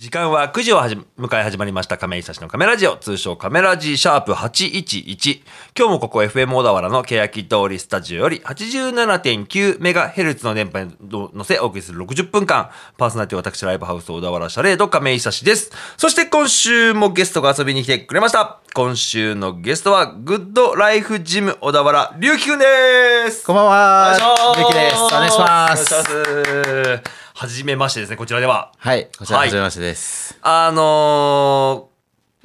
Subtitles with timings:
[0.00, 1.98] 時間は9時をはじ迎え始まりました。
[1.98, 2.96] 亀井久志のカメラジオ。
[2.96, 5.42] 通称カメラジシャープ811
[5.78, 12.70] 今日もここ FM 小田原の欅通りスタジオより 87.9MHz の電波に乗せお送りする60分間。
[12.96, 15.70] パーソナリティ私ライブハウス小田原シャレード亀井久志です。
[15.98, 18.58] そして今週もゲストが遊びに来てくれました。
[18.72, 23.44] 今週のゲストはグッドライフジム小田原龍樹くんです。
[23.44, 24.16] こんばんは。
[24.58, 24.96] ゆきです。
[24.96, 25.92] お願いしまお願いしす。
[25.92, 28.70] ますはじめましてですねこちらでは。
[28.76, 29.48] はい、こちらはい。
[29.48, 30.38] はじめましてです。
[30.42, 31.88] あの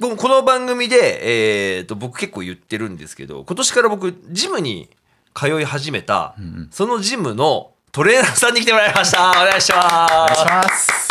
[0.00, 4.88] 僕この番組で、えー、と僕結構言ってるんですけど今年から僕ジムに
[5.34, 6.34] 通い始めた、
[6.70, 9.32] そのジムのトレーナーさんに来てもらいました。
[9.32, 10.14] お願いします。
[10.14, 11.08] お願いします。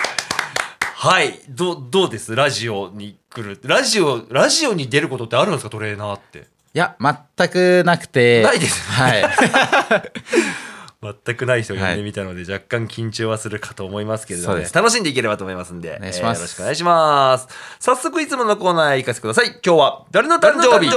[0.96, 1.40] はい。
[1.50, 2.36] どどうです？
[2.36, 3.60] ラジオに来る。
[3.66, 5.70] ラジオラジオに出ることってあるんですか？
[5.70, 6.40] トレーナーって。
[6.40, 6.44] い
[6.74, 8.42] や、全くなくて。
[8.42, 9.24] ないですはい。
[11.26, 17.48] 全くない人を呼んはいでみたので、若干緊張はするかと思いますけれども、ね、楽しんでいければと思いますんで、お願いしますえーよろしくお願いします。
[17.80, 19.60] 早速いつものコーナーへ行かせてください。
[19.66, 20.90] 今日は誰の誕生日？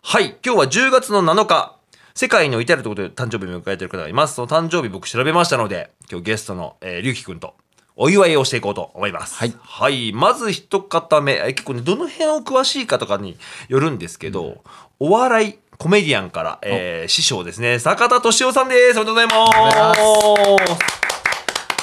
[0.00, 1.74] はい、今日は10月の7日。
[2.14, 4.34] 世界の至るところで誕生日を迎えている方がいます。
[4.34, 7.54] その誕生日僕調べましたので、今日ゲストの、えー、りゅうきくんと
[7.94, 9.36] お祝いをしていこうと思います。
[9.36, 10.12] はいはい。
[10.12, 13.36] まず一方目、えー結構ね、どの辺を詳しいかとかに
[13.68, 14.64] よるんですけど、
[14.98, 18.98] お笑い、コメディアンから、えー師匠ですね、坂田敏夫さんです。
[18.98, 19.54] おめでとうございま
[19.94, 20.00] す。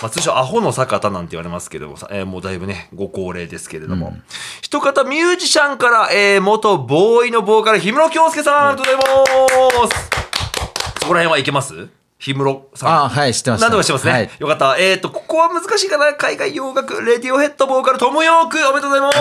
[0.02, 4.18] まあ、通称アホの坂田なんて言われますけども、さえーもうだいぶねご高齢ですけれども、
[4.62, 10.10] 一方ミュージシャンから、えー元ボーイのボーカル氷室京介さん、ありがとうございます。
[11.00, 11.88] そこら辺はいけます？
[12.20, 12.90] 氷室さん。
[13.06, 13.62] あ、はい、知ってます。
[13.62, 14.30] 何とかしてますね、はい。
[14.40, 14.78] よかった。
[14.78, 16.14] えっ、とここは難しいかな。
[16.16, 19.12] 海外洋楽レディオヘッドボーカルトムヨークおめでとうございま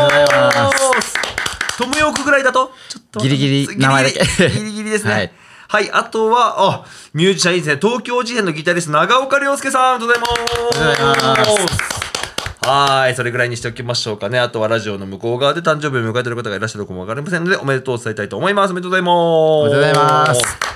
[1.00, 2.72] すトムヨークぐらいだと？
[2.88, 5.32] ちょっとギリギリ名前だけギリギリですねはい
[5.66, 7.80] はい、あとは、あ、ミュージシャンいいですね。
[7.82, 12.68] 東京事変のギタリスト、長岡亮介さん、ありがとうございます。
[12.68, 14.38] はい、それぐらいにしておきましょうかね。
[14.38, 18.70] あとはラジオの向こう側で誕生日を迎えている方がいらっしゃるかもわかりませんので、おめでとうを伝えたいと思います。
[18.70, 19.16] おめでとうございます。
[19.16, 20.73] おめでとうございます。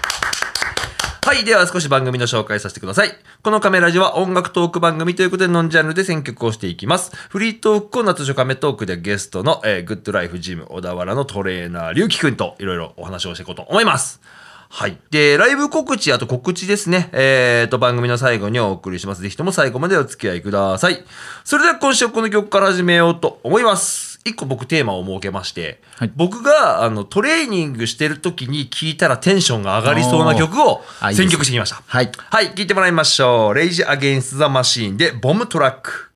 [1.29, 1.45] はい。
[1.45, 3.11] では少し番組の紹介させてください。
[3.43, 7.15] このカメラジは音楽トーク番組ということでノンジャンルで選曲をしていきます。
[7.29, 14.23] フリートークコーナー通称カメトークでゲストの、えーグッドライフジム小田原のトレーナー、りゅうきくんといろいろお話をしていこうと思います。
[14.71, 14.97] はい。
[15.11, 17.11] で、ライブ告知、あと告知ですね。
[17.13, 19.21] えーと、番組の最後にお送りします。
[19.21, 21.05] ぜひとも最後までお付き合いください。
[21.45, 24.08] それでは今週はこの曲から始めようと思います。
[24.25, 31.83] 一個僕テーマを設けまして、はい僕があのトレーニングしてる時に聴いたらテンションが上がりそうな曲を選曲してきました。
[31.87, 32.11] はい。
[32.17, 33.55] はい、聞いてもらいましょう。
[33.55, 36.09] レイジ・アゲインスト・ザ・マシーンでボムトラック。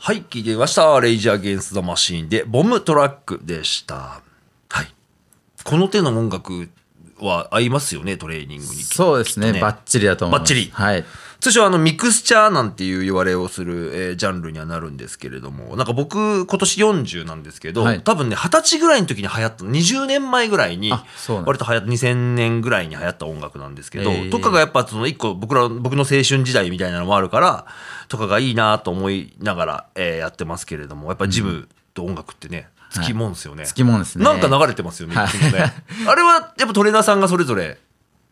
[0.00, 0.98] はい、聞いてみました。
[1.00, 4.22] レイジ・アゲインスト・ザ・マシーンでボムトラックでした。
[4.70, 4.86] はい。
[5.64, 6.70] この手の音楽
[7.20, 8.82] は合いますよね、トレーニングに。
[8.82, 9.48] そうですね。
[9.48, 10.54] きっとバッチリだと思います。
[10.54, 11.04] バッチリはい。
[11.40, 18.00] 通称あのミクスチャーなんていう言われをする、えージャンルにはなるんですけれどもなんか僕今年40なんですけど、はい。
[18.02, 24.30] 多分ね二十歳ぐらいの時に流行った20年前ぐらいに割と流行った2000年ぐらいに流行った音楽なんですけど、えー。
[24.30, 27.66] とかがやっぱその一個僕ら僕の青春時代みたいなのもあるから
[28.08, 33.64] とかがいいなと思いながら、えーやってますけれどもやっぱジムと音楽ってね、つきもんですよね。
[33.64, 34.24] つきもんですね。
[34.24, 35.26] なんか流れてますよね、 あ
[36.14, 37.78] れはやっぱトレーナーさんがそれぞれ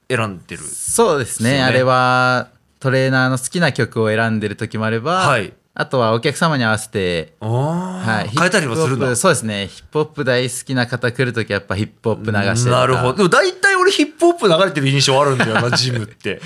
[0.09, 0.63] 選んでる。
[0.63, 1.63] そうですね。
[1.63, 2.49] あれは、
[2.87, 9.15] トレーナーの好きな曲を選んでる時もあれば、はいあとはお客様に合わせて、あはい、変えたりもするんだ。
[9.15, 9.67] そうですね。
[9.67, 13.13] ヒップホップ大好きな方来るときやっぱヒップホップ流してなるほど。
[13.15, 16.41] でも大体俺ヒップホップ流れてる印象あるんだよな、 ジムって。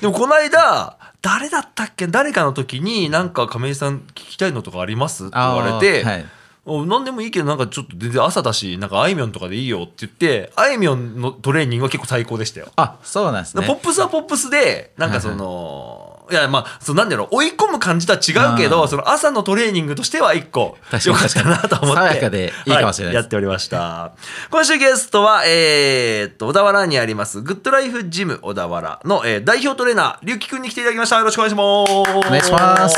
[0.00, 2.08] でもこの間、誰だったっけ？
[2.08, 5.26] 誰かの時に、なんか亀井さん聞きたいのとかあります？
[5.26, 6.24] って言われて、はいお
[6.64, 12.68] 何でもいいけどなんかちょっと全然朝だしなんかあいみょんとかでいいよって言ってあいみょんのトレーニングは結構最高でしたよ。
[12.76, 13.66] あ、そうなんですね。
[13.66, 22.02] ポップスはポップスでなんかその、いやまあそうなんだろう追い込む感じとは違うけどその朝のトレーニングとしては一個確かったなと思って。
[22.02, 24.12] 爽やかでいいかもしれないはやっておりました。
[24.50, 31.18] 今週ゲストはえーっと小田原にありますグッドライフジム小田原の、えー代表トレーナー龍樹くんに来ていただきました。
[31.18, 32.18] よろしくお願いします。
[32.18, 32.96] お願いします。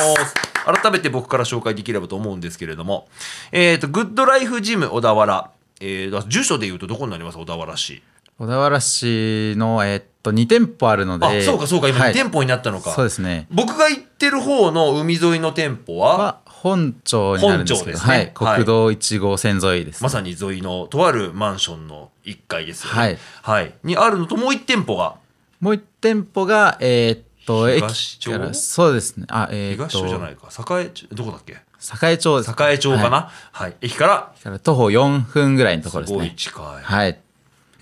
[0.64, 3.08] 改めて僕から紹介できればと思うんですけれども。
[3.52, 5.50] えーっとグッドライフジム小田原。
[5.80, 7.36] えー、住所でいうとどこになります？
[7.36, 8.00] 小田原市。
[8.38, 11.26] 小田原市の、えーっと、2店舗あるので。
[11.26, 13.46] あそうかそうか今2はい店舗になったのか、そうですね。
[13.50, 16.18] 僕が行ってる方の海沿いの店舗は？
[16.18, 18.56] は、本町になるんですけど、本町ですねはい。
[18.56, 22.98] 国道1号線沿いです、まさに沿いのとあるマンションの1階ですよね。
[22.98, 23.18] はい。
[23.42, 23.74] はい。
[23.84, 25.16] にあるのともう1店舗が？
[25.60, 29.26] もう1店舗が、えーっと、東町駅から、そうですね。
[29.28, 31.08] あ、えーっと、東町じゃないか栄町？
[31.12, 31.52] どこだっけ？
[31.52, 32.50] 栄町です。
[32.50, 34.32] 栄町かな、ははい駅から？
[34.38, 36.18] いから徒歩4分ぐらいのところですね。
[36.18, 37.20] すごい近い、はい。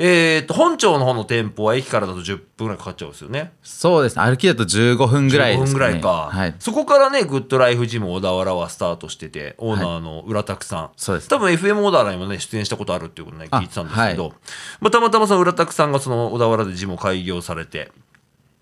[0.04, 3.52] えっと、本町の方の店舗は駅からだと10分ぐらいかかっちゃうんですよね。
[3.62, 4.24] そうですね。
[4.24, 6.54] 歩きだと15分ぐらい15ですか、ね、分ぐらいか、はい。
[6.58, 11.28] そこからねグッドライフジム小田原はスタートしててオーナーの浦拓さん、そうです。
[11.28, 14.34] 多分 FM 小田原にもね出演したことあるっていうことねあ聞いてたんですけど、は
[14.80, 17.92] まあ、たまたまその浦拓さんがその小田原でジムを開業されて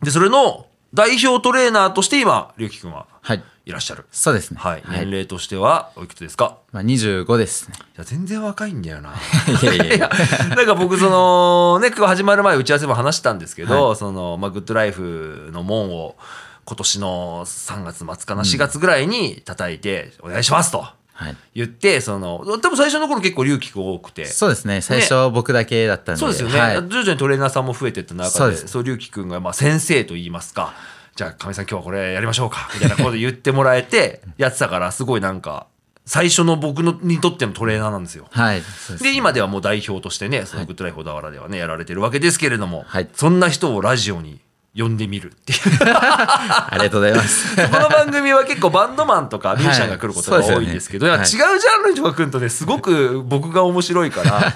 [0.02, 3.06] でそれの代表トレーナーとして今龍樹君は？
[3.22, 4.58] はいいらっしゃる、そうですね。
[4.60, 6.58] はい、年齢としてはおいくつですか？
[6.72, 7.76] まあ、25ですね。
[7.78, 9.14] いや全然若いんだよな。
[9.62, 10.10] いやいやいや。
[10.56, 16.16] なんか僕そのね今日始まる前打ち合わせも話したんですけど、そのまあグッドライフの門を
[16.64, 21.36] 今年の3月末かな？4月ぐらいに叩いてお願いしますとはい。
[21.54, 24.24] 言ってその多分最初の頃結構隆起君多くて。
[24.24, 24.80] そうですね。
[24.80, 28.68] 最初僕だけだったんで、そうですよね、はい、徐々にトレーナーさんも増えていった中でそうです。
[28.68, 30.72] そう隆起君がまあ先生と言いますか
[31.20, 32.70] じゃあ亀井さん今日はこれやりましょうか。
[32.72, 35.66] みたいなことで言ってもらえてやってたからすごいなんか
[36.06, 38.26] 最初の僕のにとってのトレーナーなんですよ。
[38.30, 38.60] はい。
[38.60, 43.08] ですで今ではもう代表としてねそのグッドライフ小田原ではねやられてるわけですけれども、はい。
[43.12, 44.40] そんな人をラジオに
[44.76, 45.58] 呼んでみるっていう。
[45.82, 47.56] ありがとうございます。
[47.56, 50.46] この番組は結構バンドマンとかミュージシャンが来ることがはい。
[50.46, 51.48] 多いんですけど、そうですよね。
[51.48, 54.54] いや違うジャンルの人が来るとねすごく僕が面白いから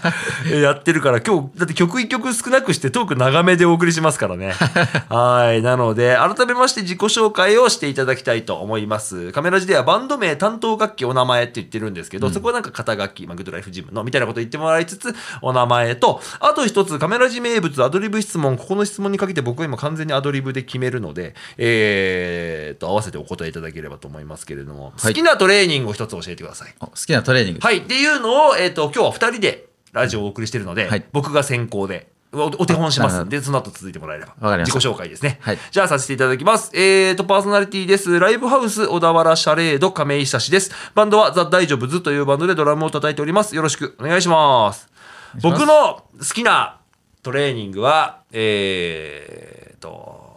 [0.49, 4.55] え やってるから今日だって曲一曲少なくしてトーク長めでお送りしますからね。
[5.11, 9.32] はいなので改めまして自己紹介をしていただきたいと思います。
[9.32, 15.12] カメラ字ではバンド名担当楽器お名前って言ってるんですけど、そこはなんか肩楽器、まあ、グッドライフジムのみたいなこと言ってもらいつつ
[15.43, 25.12] お名前とあと一つカメラ字名物アドリブ質問ここの質問にかけて僕は今完全にアドリブで決めるのでえー、と合わせてお答えいただければと思いますけれども、はい。
[25.12, 26.75] 好きなトレーニングを一つ教えてください。
[26.81, 27.61] お好きなトレーニング。
[27.61, 27.79] はい。
[27.79, 31.05] っていうのを、えー、と今日は2人でラジオをお送りしてるので、はい。
[31.12, 34.35] 僕が先行でおお手本しますでその後続いてもらえれば。
[34.41, 34.79] わかりました。
[34.79, 35.59] 自己紹介ですね、はい。
[35.71, 36.71] じゃあさせていただきます。
[36.75, 38.19] えーとパーソナリティです。
[38.19, 40.73] ライブハウス小田原シャレード亀井久志です。
[40.95, 43.55] バンドはザ・大丈夫ズというバンドでドラムを叩いております。
[43.55, 44.89] よろしくお願いします。
[45.35, 45.43] ます。
[45.43, 46.81] 僕の好きな
[47.23, 50.35] トレーニングはえーと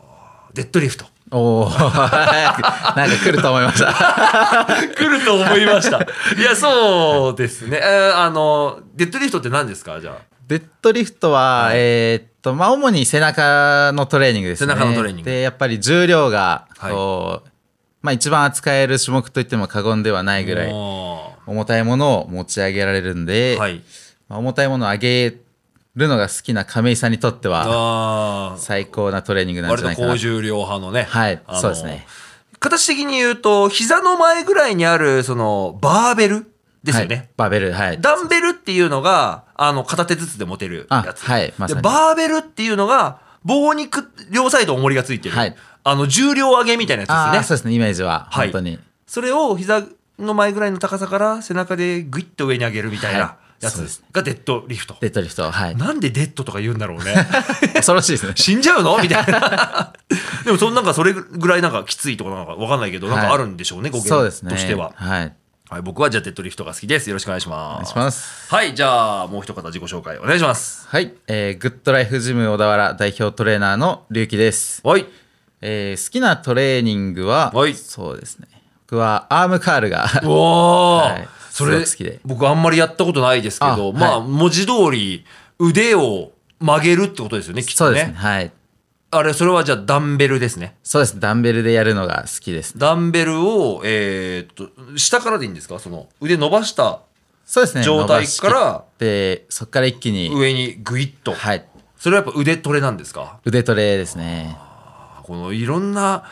[0.54, 1.06] デッドリフト。
[1.30, 3.94] おお なんか来ると思いました。
[4.96, 5.98] 来ると思いました。
[6.02, 10.00] いやそうですね、えーあのデッドリフトって何ですか？
[10.00, 10.16] じゃあ。
[10.48, 14.74] デッドリフトは、えーっとまあ主に背中のトレーニングですね。
[14.74, 15.30] 背中のトレーニング。
[15.30, 16.92] でやっぱり重量がはい。
[16.94, 17.50] こう、
[18.02, 23.82] まあ一番扱える種目といっても過言ではないぐらいお重たいものを持ち上げられるんで、ーはい。
[24.30, 25.34] まあ重たいものを上げ
[25.98, 30.08] るのが好きな亀井さんにとっては最高なトレーニングなん割じゃないかな。
[30.08, 31.04] と高重量派のね。
[31.10, 32.06] はいそうですね。
[32.60, 36.52] 形的に言うと膝の前ぐらいにあるそのバーベル？
[36.84, 38.00] ですよね、はい、バーベルはい。
[38.00, 41.24] ダンベルっていうのがあの片手ずつで持てるやつ。
[41.28, 45.56] あはいまでバーベルっていうのが棒にく両サイド重りがついてる、はい。
[45.84, 47.40] あの重量上げみたいなやつあですね。
[47.40, 48.28] あそうですねイメージは。
[48.30, 48.48] はい。
[48.48, 49.84] 本当に、それを膝
[50.20, 53.20] の前ぐらいの高さから背中でグイッと上に上げるみたいな。
[53.20, 54.04] はいやつです。
[54.12, 55.76] がデッドリフト、デッドリフトはい。
[55.76, 57.16] なんでデッドとか言うんだろうね。
[57.74, 58.34] 恐ろしいですね。
[58.36, 58.98] 死んじゃうの？
[59.02, 59.94] みたいな。
[60.46, 64.52] でもそのなんかそれぐらいなんかきついとかなんかわかんないけどなんかあるんでしょうね、語源そうですね。
[64.52, 65.34] としては、はい。
[65.70, 67.10] はい、僕はじゃあデッドリフトが好きです。
[67.10, 67.72] よろしくお願いします。
[67.74, 68.54] お願いします。
[68.54, 70.88] はいじゃあもう一方自己紹介お願いします。
[70.88, 75.06] はい、えーグッドライフジム小田原代表トレーナーの龍樹です、はい。
[75.62, 77.74] えー好きなトレーニングは、はい。
[77.74, 78.48] そうですね。
[78.90, 80.04] 僕はアームカールが。
[80.04, 81.28] うわー、はい
[81.58, 85.26] それ僕あんまりやったことないですけどあまあはい文字通り
[85.60, 87.96] 腕を曲げるってことですよねきっとね。
[87.96, 88.14] ですね。
[88.14, 88.52] はい。
[89.10, 90.76] あれそれはじゃあダンベルですね。
[90.84, 91.20] そうです。
[91.20, 95.80] ダンベルでやるのが好きですダンベルをえーっと下からでいいんですか？
[95.80, 97.02] その腕伸ばした
[97.46, 97.84] そうですね。
[97.84, 101.66] 状態からでそこから一気に上にグイッと、はい。
[101.98, 103.40] それはやっぱ腕トレなんですか？
[103.46, 104.58] 腕トレですね。
[105.24, 106.26] このいろんな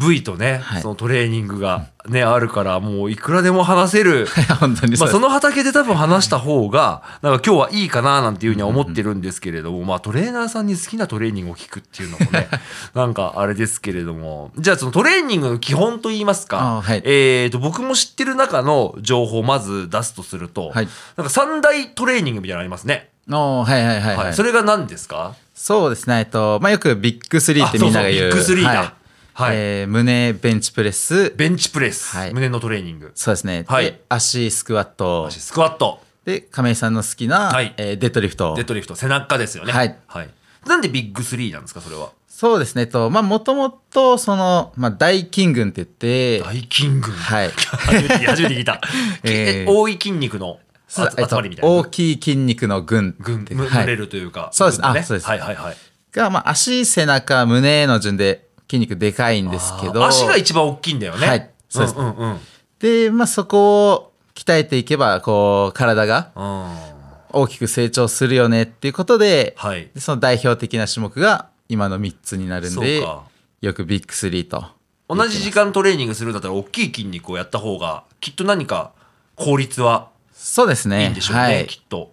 [0.00, 0.82] 部位とね、はい。
[0.82, 4.26] そのトレーニングがね、あるからもういくらでも話せる。
[4.58, 12.48] 本当にまあ、その畑で多分話した方がなんか今日はいいかななんていうふうには思ってるんですけれども、まあ、トレーナーさんに好きなトレーニングを聞くっていうのもね
[12.94, 14.50] なんかあれですけれども。
[14.56, 17.02] じゃあそのトレーニングの基本といいますか、あはい。
[17.04, 20.88] えー、と僕も知ってる中の情報をまず出すとすると、はい。
[21.16, 23.10] なんか三大トレーニングみたいなのありますね。
[23.30, 24.30] おーはいはいはい、ははい。
[24.30, 25.34] い、それが何ですか？
[25.54, 26.20] そうですね。
[26.20, 28.28] えっとまあよくビッグスリーってみんなが言う。
[28.28, 28.56] あそうそう。
[28.56, 28.80] ビッグスリーだ。
[28.80, 28.99] はい
[29.40, 29.56] はい。
[29.56, 31.30] えー胸ベンチプレス。
[31.36, 32.34] ベンチプレス、はい。
[32.34, 33.12] 胸のトレーニング。
[33.14, 33.84] そうですね、はい。
[33.86, 35.30] で足スクワット。
[35.30, 36.00] スクワット。
[36.24, 37.74] で亀井さんの好きな、はい。
[37.76, 38.54] えーデッドリフト。
[38.54, 38.94] デッドリフト。
[38.94, 39.72] 背中ですよね。
[39.72, 39.96] はい、
[40.66, 42.10] なんでビッグスリーなんですかそれは？
[42.28, 42.86] そうですね。
[42.86, 47.50] とまあもともとその、まあ、大筋群って言って大筋群はい。
[47.50, 48.80] 初めて初めて聞いた、
[49.24, 49.64] えー。
[49.64, 54.80] え多い筋肉の集えっと集まりみたいな、大きい筋肉の群群ってはいむ群れるというか、そうです。
[54.80, 55.00] 群ね。
[55.00, 55.26] あそうです。
[55.28, 55.76] はいはいはい。
[56.12, 60.06] が、まあ、足背中胸の順で筋肉でかいんですけど。
[60.06, 61.26] 足が一番大きいんだよね。
[61.26, 61.50] はい。
[61.68, 61.96] そうです。
[61.96, 62.40] んうんうん。
[62.78, 66.90] で、まあ、そこを鍛えていけばこう体がうん。
[67.32, 69.88] 大きく成長するよねっていうことで,、はい。
[69.94, 73.06] でその代表的な種目が今の3つになるんで
[73.60, 74.64] よくビッグ3と。
[75.08, 78.92] 同じ時間トレーニングするんだったら大きい筋肉をやった方がきっと何か
[79.34, 81.04] 効率はそうですね。
[81.04, 82.12] いいんでしょうね、はい、きっと。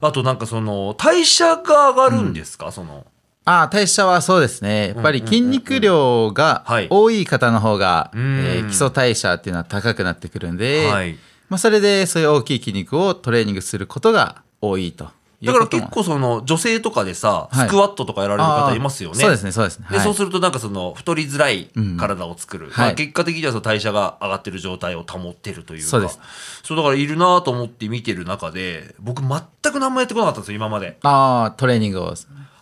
[0.00, 3.06] あとなんかその代謝が上がるんですか、その
[3.48, 4.88] ああ代謝はそうですね。
[4.88, 6.88] やっぱり筋肉量がはい。
[6.90, 8.18] 多い方の方が、ん。
[8.18, 11.16] えー基礎代謝っていうのは高くなってくるんで、はい。
[11.48, 15.04] まあ、それでそういう大きい筋肉をトレーニングすることが多いと
[15.40, 17.68] いうだから結構その女性とかでさ、はい。
[17.68, 19.20] スクワットとかやられる方いますよね。
[19.20, 19.86] そうですねそうですね。
[19.90, 20.04] ではい。
[20.04, 25.86] そうするとなんかその太りづらい体を作る、まあ、はい結果的にはその代謝が上がってる状態を保ってるというか。
[25.86, 26.18] そうです。
[26.64, 29.40] そうだからいるなと思って見てる中で僕全
[29.72, 30.98] く何もやってこなかったんですよ今まで。
[31.02, 32.14] ああトレーニングを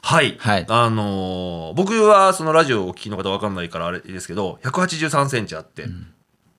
[0.04, 0.66] はい、はい。
[0.68, 5.86] あのー僕はそのラジオをお聞きの方分かんないからあれですけど1 8 3センチあって、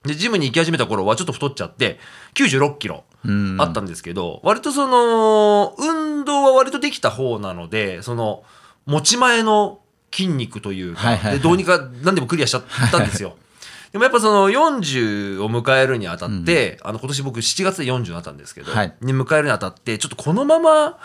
[0.03, 1.99] でジムに行き始めた頃はちょっと太っちゃって
[2.33, 3.61] 96キロうん。
[3.61, 8.43] あったんですけど、割とその運動は割とできた方なのでその
[8.87, 9.79] 持ち前の
[10.11, 13.35] 筋肉というか、でどうにか何でもクリアしちゃったんですよ。
[13.91, 18.93] でもやっぱその40を迎えるにあたって、あの今年僕7月で40になったんですけど、はい。
[19.01, 20.97] に迎えるにあたってちょっとこのまま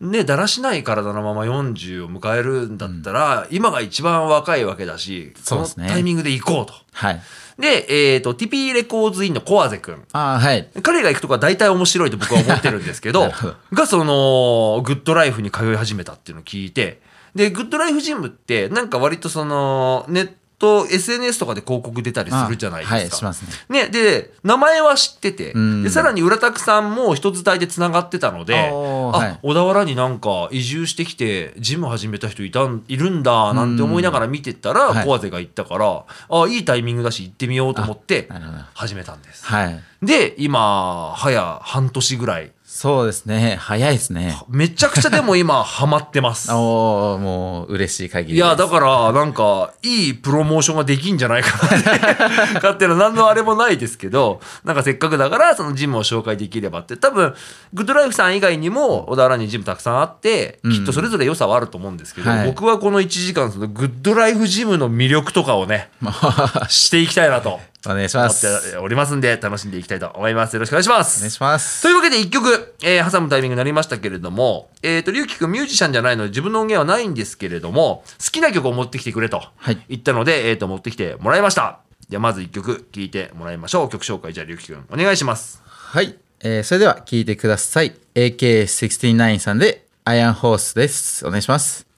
[0.00, 6.74] ねだらしない体のまま40を迎えるんだったら、今が一番若いわけだしそうのタイミングで行こうと。
[6.92, 7.20] はい
[7.58, 10.04] で、えっ、と、TP レコーズインのコアゼ君。
[10.12, 13.30] ああはい彼が行くとこは大体面白いと僕は思ってるんですけど
[13.72, 17.00] がそのグッドライフに通い始めたっていうのを聞いて
[17.34, 20.32] でグッドライフジムってなんか割とそのネッ
[20.64, 23.26] ト SNS とかで広告出たりするじゃないですか。
[23.26, 23.82] はいすね。
[23.84, 25.82] ね、で名前は知っててうん。
[25.82, 29.38] でさらに浦拓さんも人伝いでつながってたのであ、はい。
[29.42, 33.22] 小田原になんか移住してきてジム始めた人いたんいるん。
[33.22, 35.04] だなんて思いながら見てたらはい。
[35.04, 38.28] コアゼが行ったからあいいタイミングだし行ってみようと思って
[38.72, 39.46] 始めたんです。
[39.46, 39.80] はい。
[40.02, 43.56] で今早半年ぐらいそうですね。
[43.60, 44.36] 早いですね。
[44.48, 46.50] めちゃくちゃでも 今ハマってます。
[46.52, 48.44] おおもう嬉しい限りです。
[48.44, 51.88] いやだからなんかいいプロモーションができんじゃないかなって。
[52.54, 56.96] 勝手な何のあれもないですけどなんかせっかくだからそのジムを紹介できればって。
[56.96, 57.32] 多分
[57.74, 60.72] グッドライフさん以外にも小田原にジムたくさんあってうん。
[60.72, 62.46] きっとそれぞれ良さはあると思うんですけど、はい。
[62.48, 66.66] 僕はこの1時間そのグッドライフジムの魅力とかをね まあ。
[66.68, 67.60] していきたいなと
[67.90, 68.70] お願いします。
[68.72, 70.54] ておりますんで楽しんでいきたいと思います。
[70.54, 71.18] よろしくお願いします。
[71.18, 71.82] お願いします。
[71.82, 79.78] というわけで一曲、えー挟むタイミングになりましたけれども、えっ、と、りゅうきくんミュージシャンじゃないので自分の音源はないんですけれども、好きな曲を持ってきてくれとはい。
[79.88, 81.80] 言ったので、えっ、と、持ってきてもらいました。
[82.08, 83.88] じゃあまず一曲聴いてもらいましょう。
[83.88, 85.62] 曲紹介じゃありゅうきくんお願いします。
[85.66, 87.94] はい、えーそれでは聞いてください。
[88.14, 91.26] AK69 さんでアイアンホースです。
[91.26, 91.93] お願いします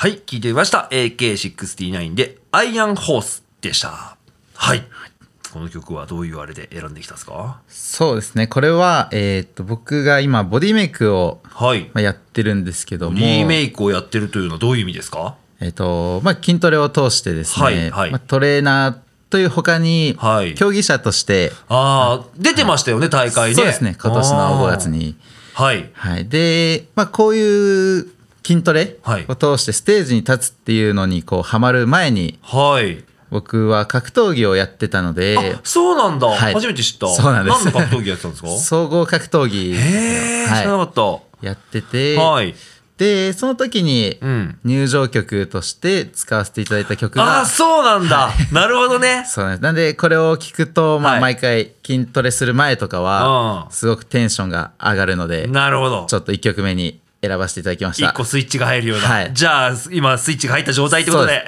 [0.00, 0.88] はい、聴いてみました。
[0.92, 4.16] AK69 でアイアンホースでした。
[4.54, 4.82] はい。
[5.52, 7.60] この曲はどういうあれで選んできたんですか？
[7.68, 8.46] そうですね。
[8.46, 11.90] これは、えー、と僕が今ボディメイクを、はい。
[11.92, 13.18] まあ、やってるんですけども。
[13.18, 15.36] リメイクをやってるというのはどういう意味ですか？
[15.60, 18.10] えーとまあ、筋トレを通してですね、はいはい。
[18.10, 18.96] まあ、トレーナー
[19.28, 20.54] という他に、はい。
[20.54, 23.54] 競技者として、ああ、出てましたよね、大会ね。
[23.54, 23.98] そうですね。
[24.02, 25.18] 今年の5月に。
[25.52, 25.90] はい。
[25.92, 28.08] はい、で、まあ、こういう
[28.46, 33.04] 筋トレはいを通してステージに立つっていうのにこうハマる前にはい。
[33.30, 36.26] 僕は格闘技をやってたのであ、そうなんだ。
[36.26, 37.06] はい初めて知った。
[37.08, 38.48] そうなんです何の格闘技やってたんですか？
[38.58, 42.22] 総合格闘技へえ、知らなはかっい、やってて、た。
[42.22, 42.54] はい。
[42.98, 44.58] でその時にうん。
[44.64, 48.30] 入場曲として使わせていただいた曲あがあ、そうなんだ。
[48.52, 49.24] なるほどね。
[49.30, 56.14] そうなんですなんでこれを聞くと、まあ、はい毎回筋トレする前とかはうんすごくテンションが上がるのでなるほどち。
[56.14, 58.08] ょっと1曲目に選ばせていただきました。
[58.08, 59.06] 一個スイッチが入るような。
[59.06, 59.30] はい。
[59.34, 61.44] じゃあ、今スイッチが入った状態ってことで。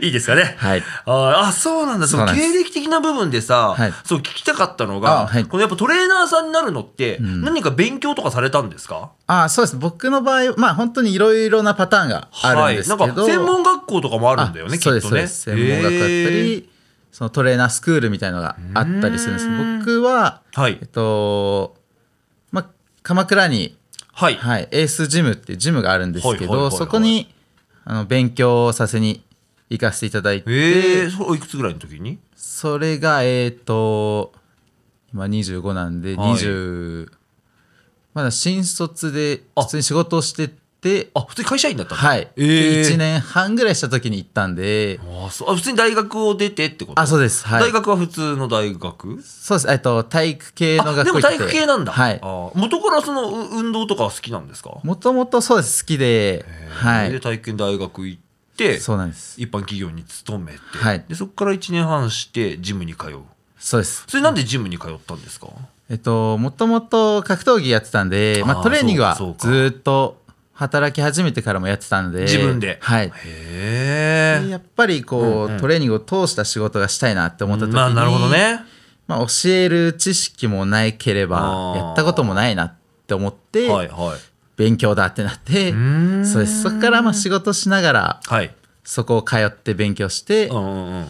[0.00, 0.06] い。
[0.10, 0.54] いですかね。
[0.58, 0.82] はい。
[1.06, 2.06] あーあ、そうなんだ。
[2.06, 3.92] その経歴的な部分でさ、はい。
[4.04, 5.44] そう聞きたかったのが、あはい。
[5.44, 9.10] このやっぱトレーナーさんになるのって、何か勉強とかされたんですか？
[9.26, 9.76] あそうです。
[9.76, 13.08] 僕の場合まあ本当にいろいろなパターンがあるんですけど、はい。
[13.08, 15.26] なんか専門学校とかもあるんだよね、あそうですきっとね。
[15.26, 15.66] そうです。
[15.66, 16.68] 専門学校だったり
[17.10, 19.48] そのトレーナースクールみたいのがあったりするんです。
[19.84, 20.78] 僕ははい。
[20.80, 20.86] えっ。
[20.86, 21.74] と
[22.52, 22.66] まあ
[23.02, 23.76] 鎌倉に、
[24.20, 24.34] はい。
[24.34, 26.78] はい、エースジムっていうジムがあるんですけどはいはいはいはい。
[26.78, 27.32] そこに
[27.86, 29.24] あの勉強をさせに
[29.70, 32.18] 行かせていただいて、ええそういくつぐらいの時に？
[32.36, 34.34] それがえっ、と
[35.14, 36.32] 今25なんではい。
[36.34, 37.10] 20、
[38.12, 39.62] まだ新卒であ。
[39.62, 40.50] 普通に仕事をして
[40.80, 42.82] てあ、普通に会社員だったはい、えー。
[42.82, 44.98] 1年半ぐらいした時に行ったんで。
[45.22, 45.50] ああそう。
[45.50, 47.00] あ普通に大学を出てってこと？
[47.00, 47.46] あそうです。
[47.46, 47.62] はい。
[47.62, 49.22] 大学は普通の大学？
[49.22, 49.70] そうです。
[49.70, 51.04] えっと体育系のあ学校行って。
[51.04, 51.92] でも体育系なんだ。
[51.92, 52.18] はい。
[52.22, 52.50] あー。
[52.54, 54.78] 元からそのう運動とかは好きなんですか？
[54.82, 55.84] もともとそうです。
[55.84, 56.44] 好きで。
[56.70, 57.12] はい。
[57.12, 58.22] で体育系大学行っ
[58.56, 59.40] て、そうなんです。
[59.40, 61.04] 一般企業に勤めて、はい。
[61.08, 63.20] でそこから1年半してジムに通う。
[63.58, 64.04] そうです。
[64.08, 65.48] それなんでジムに通ったんですか？
[65.90, 70.19] えっともともと格闘技やってたんでまあ、トレーニングはずーっと
[70.60, 72.76] 働き始めてからもやってたんで自分で。
[72.82, 73.06] はい。
[73.06, 78.60] へえでやっぱりこう、トレーニングを通した仕事がしたいなって思った時に、まあなるほどね。
[79.06, 81.76] まあ、教える知識もないけれあばー。
[81.78, 82.74] やったこともないなっ
[83.06, 84.18] て思って、はいはい。
[84.56, 86.26] 勉強だってなってん。
[86.26, 86.62] そうです。
[86.62, 88.54] そこからまあ仕事しながらはい。
[88.84, 91.06] そこを通って勉強して、うんうんうん。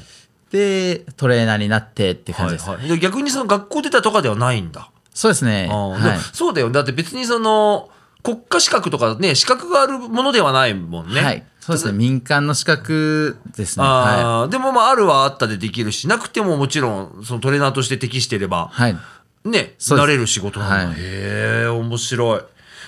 [0.52, 5.68] でトレーナーになってって感じです、はいはい、で逆にその学校出たとかではないんだ、そうですね。
[5.68, 6.18] はい。
[6.32, 6.70] そうだよ。
[6.70, 7.90] だって別にその
[8.22, 11.44] 国家資格とかね資格があるものではないもんね、はい。
[11.60, 11.96] そうですね。
[11.96, 13.84] 民間の資格ですね。
[13.84, 18.96] はあーでもまああるはあったでできるしなくてももちろんそのトレーナーとして適してればい、はい、
[19.44, 20.94] ねなれる仕事なんだ、はい。
[20.98, 22.40] へえ面白い。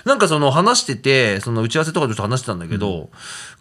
[0.05, 3.09] なんかその話しててその打ち合わせとかでちょっと話してたんだけど、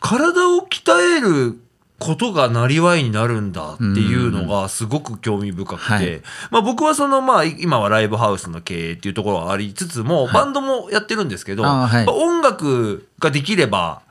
[0.00, 1.60] 体を鍛える
[2.02, 6.22] ことがなりわいになるんだっていうのがすごく興味深くて、はい。
[6.50, 14.02] まあ、僕はそのまあ今はライブハウスの経営っていうところはありつつも、バンドもやってるんですけど、音楽ができれば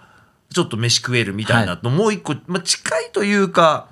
[0.53, 3.87] ちょっと飯食えるみたいなのもう一個、まあ、近いというか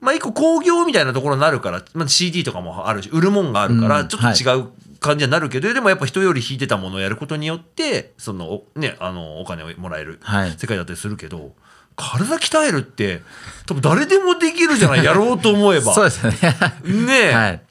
[0.00, 4.68] まあ一個工業みたいなところになるから、まあ、CD とかもあるし売るもんがあるからうんちょっと違う
[5.00, 10.52] 感じになるけど、でもやっぱ人より弾いてたものをやることによってそのお,、ね、あのお金をもらえるはい。
[10.58, 11.52] 世界だったりするけど、
[12.00, 13.22] 体鍛えるって
[13.66, 15.94] 多分誰でもできるじゃない やろうと思えば。
[15.94, 16.38] そうですよね。
[16.84, 17.62] ねえ、はい。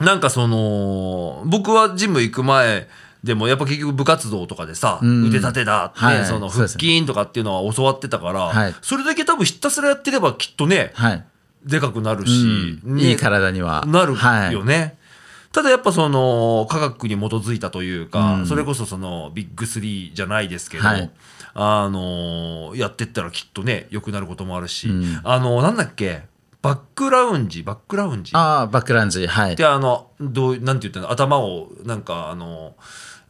[0.00, 2.88] なんかその僕はジム行く前
[3.22, 5.24] でもやっぱ結局部活動とかでさ、うん。
[5.28, 6.24] 腕立てだって、はい。
[6.24, 8.74] その腹筋とかっていうのは教わってたから、はい。
[8.80, 11.24] それだけ多分ひたすらやってればきっとねはい、
[11.64, 13.00] でかくなるし、ねうん。
[13.00, 13.84] いい体には。
[13.86, 14.52] なるはい。
[14.52, 14.96] よね。
[15.52, 18.46] ただやっぱその科学に基づいたというか、うん。
[18.46, 21.10] それこそそのビッグスリーじゃないですけど、はい。
[21.54, 25.20] あのやってったらきっとね良くなることもあるし、うん。
[25.24, 26.22] あのなんだっけ
[26.62, 28.30] バックラウンジバックラウンジ。
[28.34, 29.56] ああバックランジはい。
[29.56, 32.74] であのどうなんて言ったの頭をなんかあの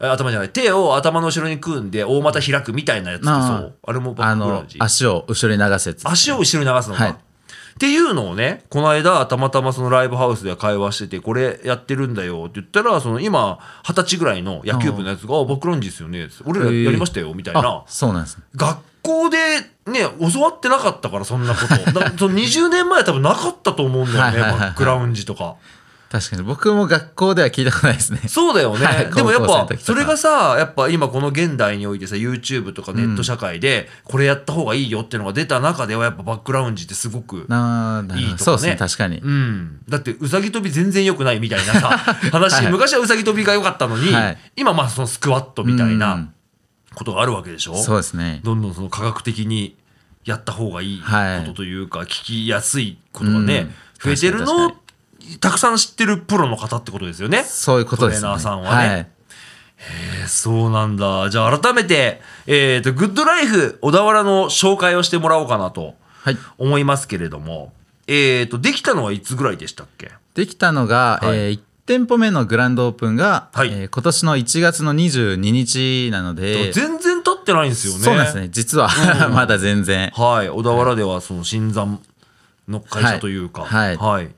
[0.02, 3.36] え頭じゃない手を頭の後ろに組んで大股開くみたいなやつってそう。
[3.38, 4.76] ああれもバックグラウンジ。
[4.78, 7.16] 足を後ろに流すやつ足を後ろに流すのか、はい
[7.74, 17.60] っていうのをねこの間たまたまそのライブハウスで会話しててこれやってるんだよって言ったらその今二十歳ぐらいの野球部のやつが「あバックラウンジですよね」俺らやりましたよ」みたいな。
[17.60, 18.44] あそうなんですね。
[18.56, 19.38] 学校で
[19.86, 21.74] ね教わってなかったからそんなこと。
[22.18, 25.56] その20年前は多分なかったと思うんだよねバックラウンジとか。
[26.10, 26.42] 確かに。
[26.42, 28.18] 僕も学校では聞いたことないですね。
[28.26, 38.34] そうだよね、はいでもやっぱそれがさやっぱ今この現代においてさ YouTube とかネット社会でこれやった方がいいよっていうのが出た中ではやっぱバックラウンジってすごくいいとかね。
[38.38, 39.18] そうですね確かに。
[39.18, 41.88] うん、だってうさぎ跳び全然良くないみたいなさ
[42.32, 42.72] 話、 はい。
[42.72, 44.38] 昔はうさぎ跳びが良かったのに、はい。
[44.56, 46.34] 今まあそのスクワットみたいうなん。
[46.92, 47.76] ことがあるわけでしょ？
[47.76, 48.40] そうですね。
[48.42, 49.76] どんどんその科学的に
[50.24, 53.60] やった方がいいはいことというか、聞きやすいことがね、
[54.04, 54.10] うん。
[54.10, 54.74] 増えてるの
[55.38, 57.44] たくさん知ってるプロの方ってことですよね。
[57.44, 58.22] そういうことですね。
[58.22, 58.88] トレーナーさんはね。
[58.88, 59.06] はい。
[60.18, 61.30] えーそうなんだ。
[61.30, 66.36] じゃあ改めて、えっ、と、グッドライフ小田原の紹介をしてもらおうかなとはい。
[66.58, 67.72] 思いますけれども、
[68.06, 70.10] えっ、と、できたのはいつぐらいでしたっけ？
[70.34, 71.38] できたのが、はい。
[71.38, 73.68] え1店舗目のグランドオープンが、はい。
[73.72, 77.98] えー今年の1月の22日なので、全然経ってないんですよね。
[78.00, 78.48] そうですね。
[78.52, 78.88] 実は、
[79.32, 80.10] まだ全然。
[80.14, 80.48] はい。
[80.50, 81.98] 小田原ではその新参
[82.68, 84.30] の会社というか、はい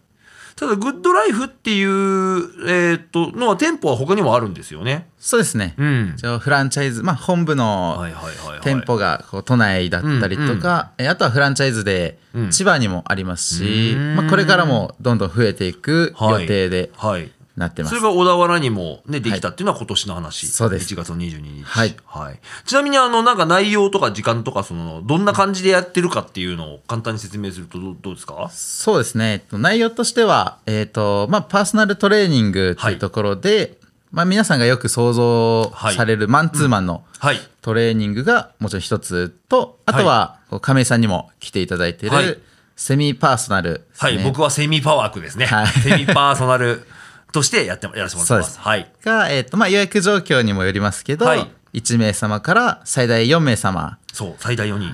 [0.62, 5.09] ただ、グッドライフっていう、えっ、と、のは店舗は他にもあるんですよね。
[5.18, 6.16] そうですね、うん。
[6.38, 8.61] フランチャイズ、まあ、本部のはいはいはい、はい。
[8.61, 17.29] 店舗がこう都内だったりとか、えあとはフランチャイズでうん千葉にもありますし、うんまあ、これからもどんどん増えていく予定ではい。
[17.57, 17.95] なってます。
[17.95, 20.95] それが小田原にも、ね、できたっていうのは今年の話、そうです。
[20.95, 22.41] 1月の22日、はい。
[22.65, 28.49] ちなみにあのなんか内容とか時間とかそのどんな感じでやってるかっていうのを簡単に説明するとどうですか？
[28.51, 33.79] そうですね、えっと、内容としては、えっとまあ、パーソナルトレーニングっていうところで、
[34.11, 37.41] まあ、皆さんがよく想像されるマンツーマンのはい。
[37.61, 42.38] トレーニングがもちろん一つとあとは亀井さんにも来ていただいている、はい。
[42.75, 45.67] セミパーソナルね、はい、僕はセミパワークですね、はい。
[45.69, 46.85] セミパーソナル
[47.33, 48.53] としてやってやらせてもらってます。
[48.55, 48.61] す。
[48.61, 48.90] はい。
[49.05, 51.51] が、えっとまあ、予約状況にもよりますけど、はい。
[51.75, 53.99] 1名様から最大4名様。
[54.12, 54.92] そう最大4人。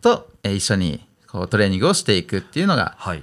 [0.00, 3.22] と、えー一緒にこうトレーニングをしていくっていうのがはい。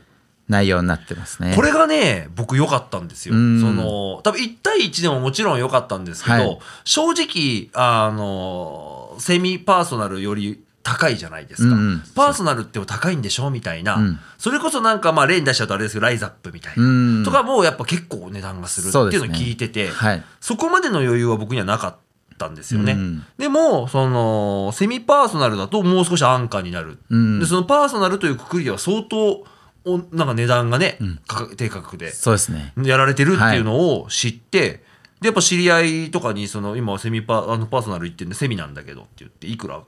[0.50, 1.54] 内容になってますね。
[1.56, 3.34] これがね僕良かったんですよ。
[3.34, 3.76] そうん。
[3.78, 6.60] の多分1対1でももちろん良かったんですけど、はい。
[6.84, 12.04] 正直あのセミパーソナルより高いじゃないですか、うんうん。
[12.16, 14.20] パーソナルって高いんでしょみたいな、うん。
[14.38, 16.88] それこそなんかまあ例に出しちゃうとあれですけどライザップみたいな、う
[17.22, 17.24] ん。
[17.24, 19.90] とかもうやっぱ結構値段がするっていうのを聞いてて。
[19.90, 20.24] そ,、はい。
[20.58, 21.96] こまでの余裕は僕にはなかっ
[22.38, 27.40] たんですよね、うんでもそのセミパーソナルだともう少し安価になる、うん。
[27.40, 29.46] でそのパーソナルというくくりでは相当
[29.84, 32.12] おなんか値段がね、価格低価格で。
[32.12, 32.72] そうですね。
[32.84, 34.84] やられてるっていうのを知って、
[35.22, 39.82] でやっぱ知り合いとかにその今セミパあのパーソナル行ってんでセミなんだけどって言っていくら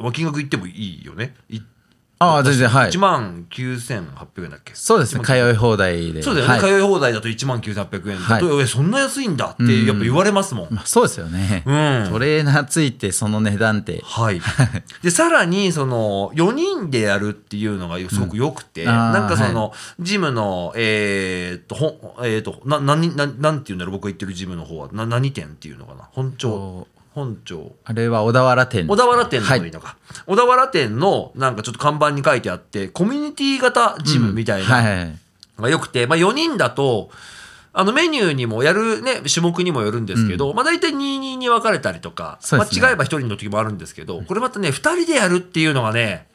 [0.00, 1.34] まあ、金額言ってもいいよね。
[1.48, 1.60] い
[2.20, 2.90] ああ全然はい。
[2.90, 4.74] 1万9800円だっけ？
[4.74, 5.24] そうですね。
[5.24, 6.20] 通い放題で。
[6.20, 6.60] そうだよね、はい。
[6.60, 12.08] 通い放題だと1万9800円だと、はえそんな安いんだってやっぱ言われますもん、まあ、そうですよね、うん。
[12.10, 14.02] トレーナーついてその値段って。
[14.04, 14.40] はい、
[15.02, 18.88] でさらにその4人でやるっていうのがすごく良くて、うん。
[18.88, 24.88] なんかその、ジムのえーっとほんえーっとな何ななんていうんだろう僕が言ってるジムの方は。
[24.92, 26.08] な何店っていうのかな。
[26.10, 28.86] 本町本町あれは小田原店。
[28.86, 29.60] 小田原店のはい。
[29.60, 35.18] いいのか、小田原店のなんかちょっと看板に書いてあってコミュニティ型ジムみたいな、はいはいはい。
[35.62, 37.10] が良くて、まあ、4人だと
[37.72, 42.58] あのメニューにもやる、ね、種目にもよるんですけど、まあ、大体2-2に分かれたりとか、ね。
[42.58, 46.26] まあ、違えば1人の時もあるんですけどこれまたね2人でやるっていうのがね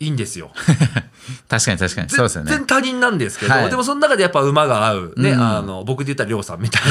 [0.00, 0.50] いいんですよ。
[1.48, 2.08] 確かに確かに。
[2.08, 2.50] そうですよね。
[2.50, 3.70] 全然他人なんですけど、はい。
[3.70, 5.42] でもその中でやっぱ馬が合う、ねうん。
[5.42, 6.82] あの僕で言ったら亮さんみたい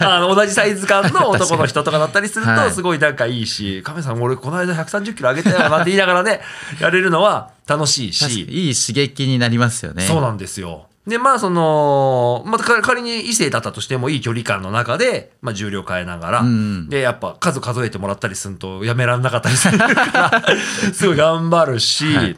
[0.00, 0.16] な。
[0.16, 2.68] あの同じサイズ感の 男の人とかだったりするはい。
[2.70, 6.40] とすごい仲いいし「亀さん俺この間130キロ上げたよ」なんて言いながらね
[6.80, 8.24] やれるのは楽しいし。
[8.26, 10.06] にいい刺激になりますよね。
[10.06, 10.87] そうなんですよ。
[11.08, 20.42] で、まあ、その、まあ、か仮に異性だったとしてもいい距離感の中で、まあ、重量変えながら、んで、やっぱ数数えてもらったりするとやめらんなかったりするから、
[20.92, 22.36] すごい頑張るし、はい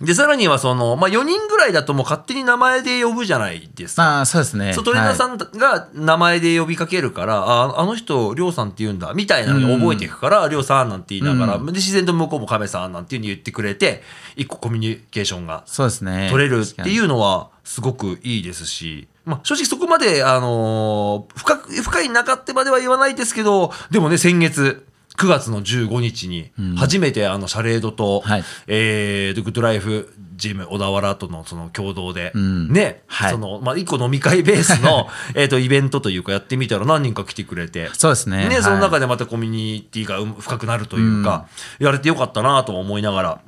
[0.00, 4.02] で、さらにはその、まあ、4人ぐらいだともう勝手に名前で呼ぶじゃないですか。
[4.02, 4.72] まあそうですね。
[4.72, 11.66] そうトレーナーさん、んが名前で呼びかけるから、ああの人、りょうさんって言うんだ、みたいなのを覚えていくから、りょうさんなんて言いながら、うん。
[11.66, 14.02] で自然と向こうも亀さんなんていうふうに言ってくれて、
[14.36, 16.28] 一個コミュニケーションがそうですね。
[16.30, 24.86] 取れるっていううのはすごくいいですし、まあ、正直そこまで、あのー深く深い中ってまでは言わないですけどでもね先月
[25.18, 28.44] 9月の15日に初めてあのシャレードと、はい。
[28.68, 32.72] えーグッドライフジム小田原とのその共同で、ん。
[32.72, 33.32] ね、はい。
[33.32, 37.90] そのまあ、一個飲み会ベースの えーとイベントというかやってみたら何人か来てくれて。
[37.94, 38.46] そうですね。
[38.46, 41.48] はいその中でまたコミュニティがうん深くなるというか、
[41.80, 43.40] やれてよかったなとも思いながら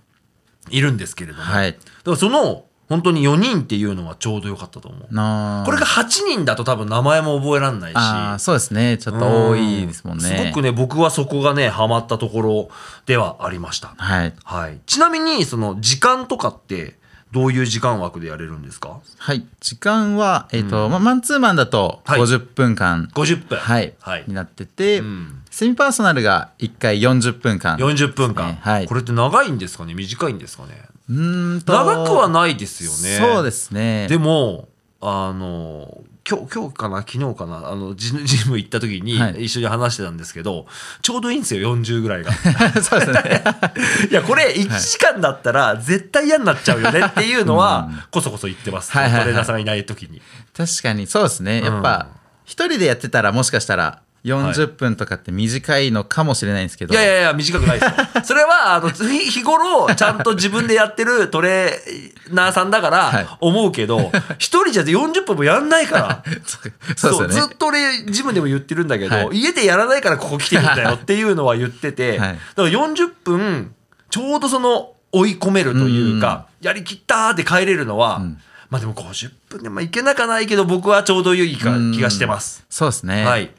[0.71, 1.73] いるんですけれども、はい。
[1.73, 5.15] だからその本当に4人っていうのはちょうどよかったと思う。
[5.15, 8.43] なこれが8人だと多分名前も覚えられないし。
[8.43, 8.99] そうですね。
[8.99, 10.25] ちょっと多いですもんね。
[10.25, 12.69] すごくね、僕はそこがね、ハマったところ
[13.07, 13.95] ではありました。
[13.97, 14.35] はい。
[14.45, 14.81] はい。
[14.87, 16.99] ちなみに、その時間とかって、
[17.31, 18.99] どういう時間枠でやれるんですか？
[19.19, 19.47] はい。
[19.61, 22.21] 時間はえっ、と、まあマンツーマンだとはい。
[22.21, 23.57] 50分間 ?50 分。
[23.57, 24.25] はい、はい。
[24.27, 24.35] に。
[24.35, 25.43] なってて、うん。
[25.49, 27.77] セミパーソナルが1回40分間。
[27.79, 28.59] 40分間、ね。
[28.61, 28.87] はい。
[28.89, 29.95] これって長いんですかね？
[29.95, 30.83] 短いんですかね？
[31.11, 31.73] うーんと。
[31.73, 33.19] 長くはないですよね。
[33.19, 34.07] そうですね。
[34.09, 34.69] でも
[35.01, 36.99] あの今日今日かな？
[36.99, 37.71] 昨日かな？
[37.71, 39.47] あのジ ジム行った時にはい。
[39.47, 40.67] 一緒に話してたんですけど、
[41.03, 42.33] ちょうどいいんですよ40ぐらいが。
[42.81, 43.45] そうですね。
[44.11, 49.21] いやこれ1時間だったら絶対嫌になっちゃうよねっていうのはこそこそ言ってます、はいはいはい。
[49.23, 50.23] トレーナーさんがいない時に。
[50.57, 51.63] 確かにそうですね。
[51.63, 52.09] やっぱ
[52.45, 57.95] 一人でやってたらもしかしたら40分とかって短いのかもしれないんですけど、いやいやいや短くないですよ。
[58.25, 63.25] それはあの日日頃ちゃんと自分でやってるトレーナーさんだかはい。
[63.25, 66.25] ら思うけど一人じゃ40分もやんないから。
[66.97, 69.39] そうずっと俺ジムでも言ってるんだけど、はい。
[69.39, 72.33] 家でやらないからここ来てるんだよっていうのは言ってて、はい。
[72.33, 73.75] だから40分
[74.11, 78.41] ちょうどその追い込めるというか、やりきったーって帰れるのは、ん。
[78.69, 81.65] まあでも50分でまあいけなかないけど僕はちょうどいい気
[82.01, 82.65] がしてます。
[82.71, 83.51] そうですね、はい。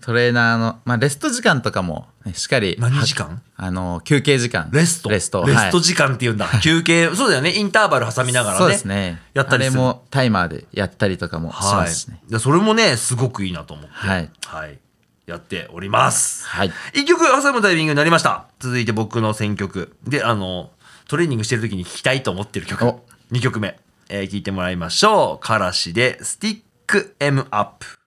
[0.00, 3.40] トレーナーの、まあ、レスト時間とかも、ね、しっかり何時間？
[3.56, 5.08] あの休憩時間レスト？
[5.08, 6.46] レストレストはい時間って言うんだ。
[6.62, 7.08] 休憩。
[7.14, 7.54] そうだよね。
[7.54, 8.58] インターバル挟みながらね。
[8.58, 12.20] そうですねやったりするあれもタイマーでやったりとかもしはいますしね。
[12.28, 13.92] でそれもね、すごくいいなと思って。
[13.92, 14.78] はいはい。
[15.26, 16.46] やっております。
[16.46, 18.46] はい一曲挟むタイミングになりました。
[18.58, 19.96] 続いて僕の選曲。
[20.06, 20.70] で、あの、
[21.06, 23.04] トレーニングしてる時に聴きたいと思ってる曲お。
[23.32, 23.78] 2曲目。
[24.10, 25.46] えー、聴いてもらいましょう。
[25.46, 27.98] からしで、スティック M アップ。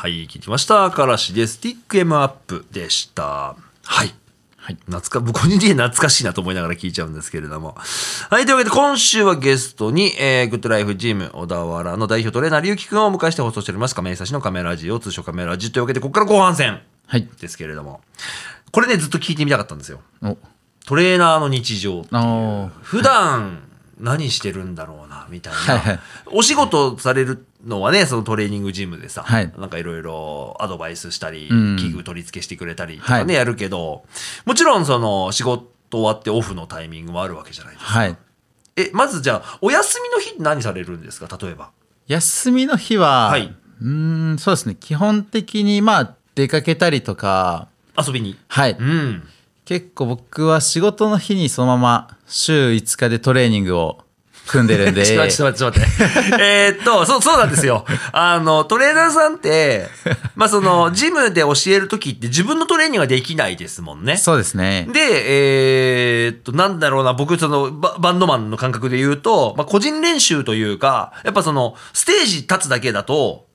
[0.00, 0.92] はい、聞きました。
[0.92, 3.56] からしで、スティック M アップでした。
[3.82, 4.14] はい。
[4.56, 7.74] はい懐か、僕個人的には懐かしいなと思いながら聞いちゃうんですけれども。
[8.30, 13.96] はい、というわけで今週はゲストに、えー、グッドライフジム小田原の代表トレーナー、りゅうきくんをお迎えして放送しております。
[13.96, 18.00] 亀井久志のカメラジオ、通称カメラジというわけで、ここから後半戦はいですけれども。
[18.70, 20.00] これね、ずっと聞いてみたかったんですよ。
[20.22, 20.38] お
[20.86, 22.04] トレーナーの日常
[22.82, 23.67] 普段
[23.98, 26.00] 何してるんだろうなみたいはいはない。
[26.26, 29.52] お仕事されるのはねそのトレーニングジムでさ、はい。
[29.58, 31.76] なんかいろいろアドバイスしたり、うん。
[31.76, 33.34] 器具取り付けしてくれたりとかね、はい。
[33.34, 34.04] やるけど
[34.44, 37.92] もちろんその仕事終わってオフのタイミングもあるわけじゃないですか。
[37.92, 38.16] はい。
[38.76, 41.38] えまずじゃあお休みの日何されるんですか？
[41.40, 41.70] 例えば。
[42.06, 43.54] 休みの日は、はい。
[43.80, 44.76] うーんそうですね。
[44.78, 48.38] 基本的にまあ出かけたりとか遊びに。
[48.48, 49.28] はい、うん。
[49.68, 53.98] 結構僕は仕事の日にそのまま週5日でトレーニングを
[54.46, 56.40] 組んでるんで ちょっと待って、ちょっと待って。
[56.42, 57.84] えーっと、そう、そうなんですよ。
[58.12, 59.90] あの、トレーナーさんって、
[60.36, 64.16] まあ、その、ジムで教えるときって自分のトレーニングはできないですもんね。
[64.16, 65.00] そうですねで、
[66.24, 73.47] えーっと、なんだろうな、僕、その、ババンドマンの感覚で言うと、まあ、個人練習というか、やっぱその、ステージ立つだけだと、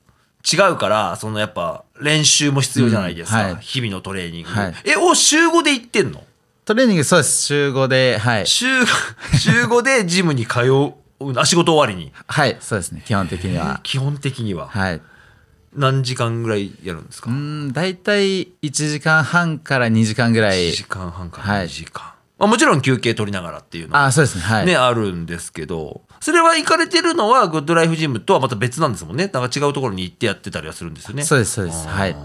[0.51, 3.39] 違うから、そのやっぱ練習も必要じゃないですか。
[3.39, 3.63] うんはい。
[3.63, 4.49] 日々のトレーニング。
[4.49, 4.75] はい。
[4.85, 6.23] え、お、週5で行ってんの？
[6.65, 7.43] トレーニングそうです。
[7.43, 8.47] 週5ではい。
[8.47, 8.65] 週、
[9.39, 10.93] 週5でジムに通う、
[11.39, 12.11] あ、仕事終わりに？
[12.27, 13.03] はいそうですね。
[13.05, 13.79] 基本的には。
[13.83, 14.67] 基本的には。
[14.67, 15.01] はい。
[15.75, 17.29] 何時間ぐらいやるんですか？
[17.31, 21.69] うん大体1時間半から2時間ぐら1い時間半から2はい。
[21.69, 22.12] 時間。
[22.39, 29.29] まあ、もちろん休憩取りながらっていうのはあそうですねはいね、あるんですけど、それは行かれてるのはグッドライフジムとはまた別なんですもんね。
[29.31, 31.23] なんか違うところに行ってやってたりはするんですよね。
[31.23, 32.15] そうですそうですはい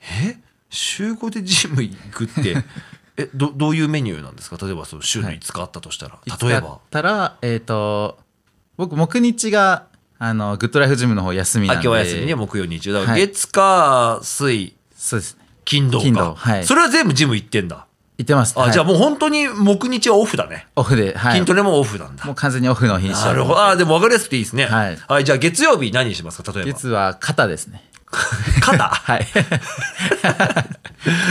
[0.00, 0.36] え？
[0.70, 2.56] 週5でジム行くって、
[3.16, 4.58] え、ど、どういうメニューなんですか？
[4.64, 6.18] 例えばその週の5日あったとしたら。
[6.40, 6.78] 例えだっば。
[6.90, 8.18] たらえっ、と
[8.76, 9.86] 僕木日が
[10.18, 12.94] あのグッドライフジムの方休みなあ、んで今日は休みね、木曜日曜。
[12.94, 16.04] だからはい月火水そうですね金土か。
[16.04, 17.86] 金土はいそれは全部ジム行ってんだ。
[18.18, 20.66] 行ってますあ、はいじゃあもう本当に木日はオフだね。
[20.76, 22.24] オフではい筋トレもオフなんだ。
[22.24, 23.60] もう完全にオフの日にしなるほど。
[23.62, 24.66] あーでも分かりやすくていいですね。
[24.66, 26.52] はいじゃあ月曜日何しますか？
[26.52, 26.72] 例えば。
[26.72, 27.84] 月は肩ですね
[28.60, 28.88] 肩？
[28.88, 29.26] はい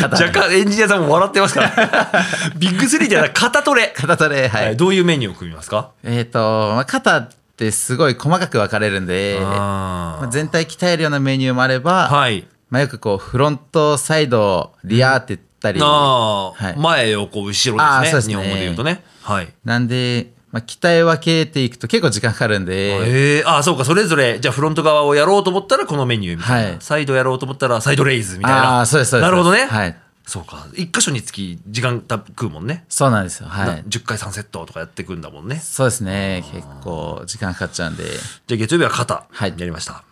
[0.02, 2.24] 肩若干エンジニアさんも笑ってますから。
[2.58, 3.94] ビッグスリーではなく肩トレ。
[3.96, 5.92] 肩トレはい、はいどういうメニューを組みますか？
[6.04, 6.40] えっ、と、
[6.76, 12.48] まあ、肩ってすごい細かく分かれるんで、あまあ、全体鍛えるようなメニューもあれば、はい。
[12.70, 16.80] まあ、よくこうフロントサイドリアーって言ったり、はい。
[16.80, 17.78] 前横後ろですね。
[18.12, 18.34] ですね。
[18.34, 19.04] 日本語で言うとね。
[19.22, 19.54] はい。
[19.66, 23.44] なんで、まあ、鍛え分けていくと結構時間かかるんで、え。
[23.44, 23.84] ー、あーそうか。
[23.84, 26.78] それぞれじゃあフロント側をやろうと思ったらこのメニューみたいな、はい。
[26.80, 28.80] サイドやろうと思ったらサイドレイズみたいな。
[28.80, 29.30] あーそうですそうです。
[29.30, 29.98] なるほどね、はい。
[30.26, 30.68] そうか。
[30.74, 33.48] 一箇所につき時間た食うもんね、そうなんですよ。
[33.50, 33.66] は。
[33.66, 35.60] ない10回3セットとかやっていくんだもんね。
[35.60, 36.44] そうですね。
[36.54, 38.04] 結構時間かかっちゃうんで。
[38.04, 39.54] じゃあ月曜日は肩はい。
[39.58, 39.94] やりました。
[39.94, 40.07] はい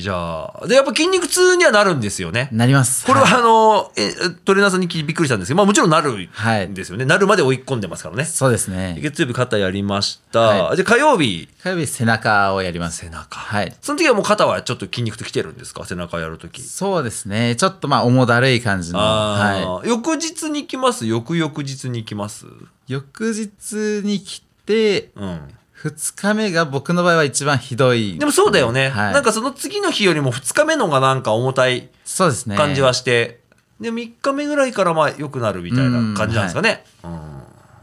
[0.00, 3.06] じゃあでやっぱ筋肉痛にはなるんですよねなります。
[3.06, 4.10] これははいあの、え
[4.44, 7.04] トレーナーさんにびっくりしたんですけど、まあもちろんなるはいんですよね。
[7.04, 8.24] なるまで追い込んでますからね。
[8.24, 8.98] そうですね。
[9.00, 10.40] 月曜日肩やりました。
[10.40, 12.98] はいじゃあ火曜日、火曜日背中をやります。
[12.98, 13.38] 背中。
[13.38, 13.76] はい。
[13.80, 15.84] その時はもう肩はちょっと筋肉ときてるんですか？
[15.84, 16.62] 背中やるとき。
[16.62, 17.54] そうですね。
[17.54, 18.98] ちょっとまあ重だるい感じの。
[18.98, 21.06] あはあ、翌日に来ます？
[21.06, 22.46] 翌々日に来ます？
[22.46, 22.48] い。
[22.88, 25.40] 翌日に来て、うん。
[25.82, 28.18] 2日目が僕の場合は一番ひどい。
[28.18, 28.90] でもそうだよね。
[28.90, 32.56] はい、なんかその次の日よりも2日目のがなんか重たいそうですね。
[32.56, 33.40] 感じはして、
[33.80, 36.84] で、3日目ぐらいからまあ良くなるみたいな感じなんですかね。
[37.04, 37.40] うん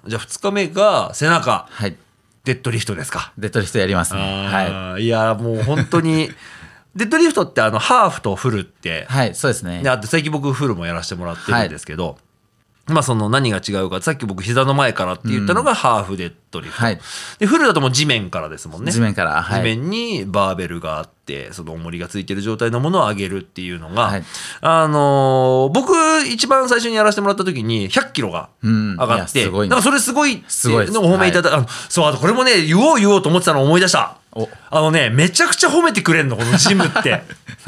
[0.08, 1.96] じゃあ2日目が背中、はい。
[2.46, 3.34] デッドリフトですか？
[3.38, 4.22] デッドリフトやりますね。
[4.22, 5.04] ははい。
[5.04, 6.32] いや、もう本当に、
[6.96, 9.90] デッドリフトってあの、ハーフとフルってい。、はい、そうですねで。
[9.90, 12.18] あと最近僕フルもやらせてもらってるんですけど、
[12.88, 16.84] まあその何が違うか、さっき僕膝の前からって言ったのがハーフデッドリフト。
[16.84, 17.00] はい。
[17.40, 18.92] で、フルだともう地面からですもんね。
[18.92, 19.44] 地面から。
[19.44, 19.62] はい。
[19.62, 24.24] 地面にバーベルがあって、その重りがついてる状態のものを上げるっていうのが、はい。
[24.62, 25.94] あのー僕
[26.28, 28.92] 一番最初にやらせてもらった時に100キロがうん。
[28.94, 34.18] 上がって、いやすごいなんかそれすごいすごいお褒めいただ、あのそう、あとこれもね、言おう言おうと思ってたのを思い出した。
[34.38, 34.48] お。
[34.70, 37.24] あのね、めちゃくちゃ褒めてくれんの、このジムって。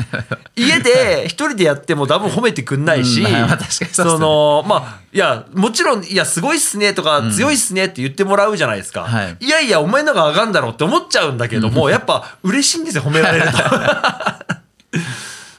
[0.56, 9.02] 家で一人でやっても多分褒めてくんないし、う んまあ確かにその、まあ、いや、もちろん、いや、すごいっすねとか、強いっすねって言ってもらうじゃないですか。
[9.02, 9.38] はい。
[9.40, 13.49] いやいや、お前のが上がんだろうって思っちゃうんだけども、やっぱ嬉しいんですよ、褒められる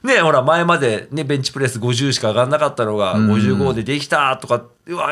[0.03, 0.07] と。
[0.07, 5.11] ねほら、前までね、ベンチプレス50しか上がんなかったのが、55でできたとか、うわ、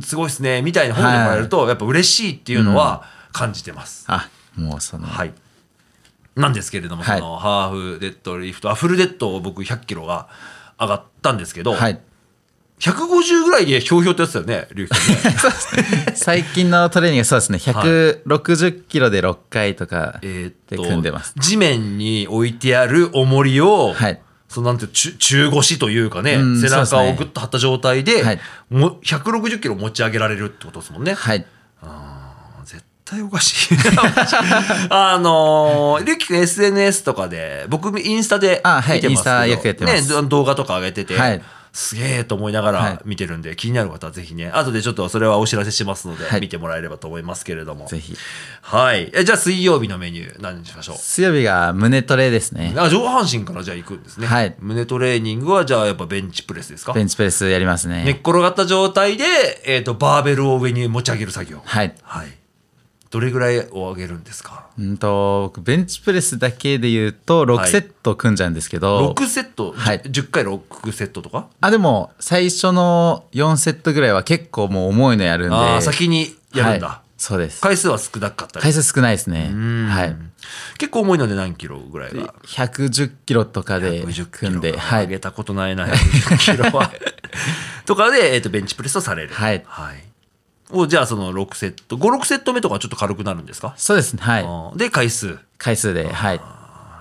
[0.00, 3.02] すごいっすね、みたいな褒めてもらえると、やっぱ嬉しいっていうのは
[3.32, 4.04] 感じてます。
[4.06, 5.06] あ、もうその。
[5.06, 5.32] はい。
[6.36, 10.28] なんですけれども、はいそのハーフデッドリフト、あフルデッドを僕100キロが
[10.78, 12.00] 上がったんですけど、はい。
[12.80, 15.36] 150ぐらいでひょうひょうってやってたよね、龍樹君ね。
[16.16, 17.58] 最近のトレーニングそうですね。
[17.58, 21.34] 160キロで6回とかえでーっと組んでます。
[21.36, 28.40] 地面に置いてある重りを、はいそのなんていう中中腰というかね、うん背中をグッと張った状態で、はい
[28.70, 31.14] も160キロ持ち上げられるってことですもんね。
[31.14, 31.46] はい。
[32.64, 33.76] 絶対おかしい。
[34.90, 47.86] あのー、りゅうきくん SNS とかで、僕インスタであはい見てますけど、インスタよくやってますね、動画とか上げてて、はいすげえと思いながはいら見てるんで、気になる方はぜひね、後でちょっとそれはお知らせしますので、はい見てもらえればと思いますけれども。
[47.86, 48.16] ぜひ。
[48.62, 49.10] はい。
[49.14, 50.96] えじゃあ水曜日のメニュー何にしましょう？
[50.96, 52.74] 水曜日が胸トレですね。
[52.76, 54.26] あ上半身からじゃあ行くんですね。
[54.26, 56.92] はい胸トレーニングはじゃあやっぱベンチプレスですか？
[56.92, 58.10] ベンチプレスやります寝っね。
[58.22, 59.24] 転がった状態で、
[59.66, 61.60] えー、とバーベルを上に持ち上げる作業。
[61.64, 61.94] はい。
[62.02, 62.28] はい。
[63.10, 64.66] どれぐらいを上げるんですか？
[64.78, 70.02] うんと僕ベンチプレスだけで言うと6セット組んじゃうんですけど、6セット、はい。
[70.08, 71.48] じゅ10回6セットとか？
[71.60, 75.80] あでも最初の4セットぐらいは結構もう重いのやるんで。
[75.82, 77.10] 先にやるんだ、はい。
[77.18, 77.60] そうです。
[77.60, 79.50] 回数は少なかったり回数少ないですね。
[79.52, 79.86] うん。
[79.88, 80.16] はい。
[80.78, 86.90] 結構重いので何キロぐらいが110キロとかで110キ組んで上げたことないな110キロは。
[87.86, 89.34] とかで、えー、とベンチプレスをされる。
[89.34, 89.64] はい
[90.72, 94.78] をじゃあその6セット56セット目とかはちょっと軽くなるんですか、そうですねはい。
[94.78, 95.38] で回数。
[95.58, 96.40] 回数ではい。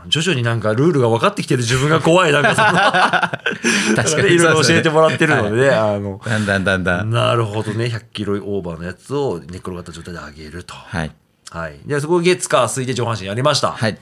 [0.08, 2.32] 徐々になんかルールが分かってきてる自分が怖い。
[2.32, 2.68] なんかその
[3.96, 4.34] 確かに。
[4.34, 6.22] いろいろ教えてもらってるのでね、あの。
[6.26, 7.12] だんだんだんだん。
[7.12, 7.86] なるほどね。
[7.86, 10.74] 100キロオーバーのやつを寝っ転がった状態で上げると。
[10.74, 11.12] はい。
[11.52, 11.80] はい。
[11.86, 13.98] でそこ月火水で上半身やりました、はい。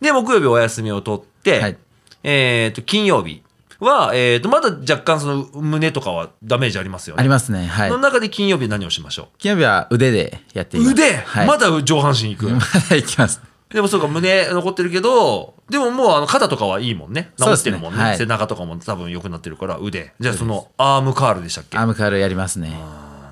[0.00, 1.76] で木曜日お休みを取って、はい。
[2.22, 3.42] えー、と金曜日
[3.80, 7.20] は、えー、とまだ若干その胸とかはダメージありますよね。
[7.20, 7.66] ありますね。
[7.66, 7.88] はい。
[7.88, 10.92] その中で金曜日何をしましょ金曜日は腕でやっていうます。
[10.92, 12.60] 腕、はい、まだ上半身いく、 ま
[12.90, 13.40] だいきます。
[13.74, 17.32] でもそうか胸残ってるけどでももうあの肩とかはいいもんね。
[17.36, 17.98] 治ってるもんね。
[17.98, 18.16] ねはい。
[18.16, 20.12] 背中とかも多分良くなってるから腕。
[20.20, 21.76] じゃあそのアームカールでしたっけ？
[21.76, 22.78] アームカールやりますね。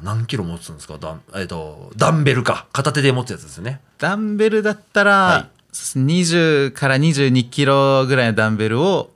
[0.03, 0.99] 何キロ持つんですか？
[0.99, 2.67] ダン,、えー、とダンベルか。
[2.73, 3.81] 片手で持つやつですよね。
[3.99, 5.53] ダンベルだったら、はい。
[5.73, 9.12] 20から22キロぐらいのダンベルを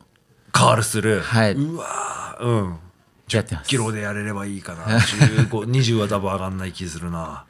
[0.56, 1.52] カールする、はい。
[1.52, 2.44] うわー。
[2.44, 2.78] うん。
[3.30, 3.68] やってます。
[3.68, 4.84] キロでやれればいいかな。
[4.84, 7.44] 15 20 は多分上がんない気するな。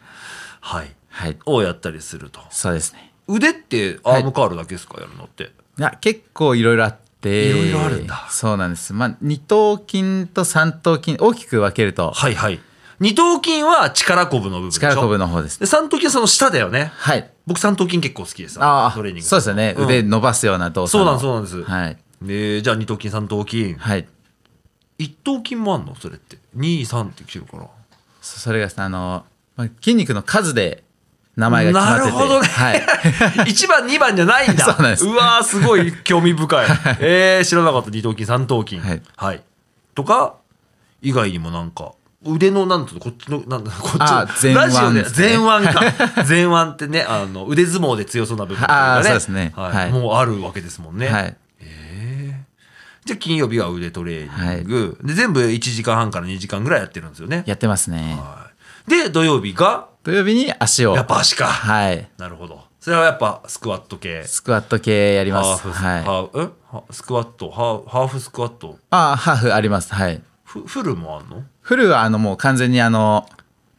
[0.61, 0.95] はい。
[1.11, 1.37] はい。
[1.47, 2.40] をやったりすると。
[2.51, 3.12] そうですね。
[3.29, 5.53] 腕ってアームカールだけですか、やるのって？
[5.79, 7.51] いや結構いろいろあって。
[7.51, 8.27] いろいろあるんだ。
[8.31, 8.92] そうなんです。
[8.92, 12.12] まあ二頭筋と三頭筋大きく分けると。
[12.12, 12.61] はいはい。
[12.99, 15.61] 二頭筋は力こぶの部分力こぶの方です。
[15.61, 16.92] で三頭筋はその下だよね？
[16.97, 17.31] はい。
[17.47, 18.59] 僕三頭筋結構好きです。
[18.61, 19.85] あトレーニングあそうですよね、うん。
[19.85, 23.75] 腕伸ばすような動作そうのなんですそうなんです、はいでじゃあ二頭筋三頭筋。
[23.75, 24.07] はい。
[24.99, 25.95] 一頭筋もあんの？
[25.95, 26.39] それって。
[26.57, 27.67] 23ってきてるかな？
[28.23, 29.25] そそれがあの、
[29.57, 30.83] まあ、筋肉の数で
[31.37, 32.12] 名前が決まってて。
[32.12, 32.49] なるほどね。
[32.49, 32.81] はい。
[33.53, 34.65] 1番2番じゃないんだ。
[34.73, 35.07] そうなんです。
[35.07, 36.67] わーすごい興味深 い。
[37.01, 37.91] えー、知らなかった。
[37.91, 38.81] 二頭筋三頭筋。
[38.81, 39.43] はい、
[39.95, 40.37] とか
[41.03, 41.93] 以外にもなんか
[42.25, 43.01] 腕のなんていうの？
[43.05, 45.81] こっちのなんだこっちのあ前腕ラジオで前腕か。
[46.27, 49.53] 前腕ってねあの腕相撲で強そうな部分というかあーそうですね。
[49.55, 49.73] はい。
[49.73, 49.93] はい。
[49.93, 51.37] もうあるわけですもんね、はい
[53.07, 57.45] じゃあ金曜日は腕トレーニング、で全部1時間半から2時間ぐらいやってるんですよね。
[57.47, 58.16] やってますね。
[58.19, 58.51] は
[58.88, 58.90] い。
[58.90, 59.87] で土曜日が？
[60.03, 60.97] 土曜日に足を。
[60.97, 61.47] やっぱ足か。
[61.47, 62.09] はい。
[62.19, 62.64] なるほど。
[62.81, 64.25] それはやっぱスクワット系。
[64.25, 66.03] スクワット系やりまハーフ、すはい。
[66.03, 67.51] ハーフスクワット？
[67.51, 68.79] ハーハーフスクワット？
[68.90, 69.95] ああハーフあります。
[69.95, 70.21] はい。
[70.42, 71.45] フフルもあんの？
[71.61, 73.29] フルはあのもう完全にあの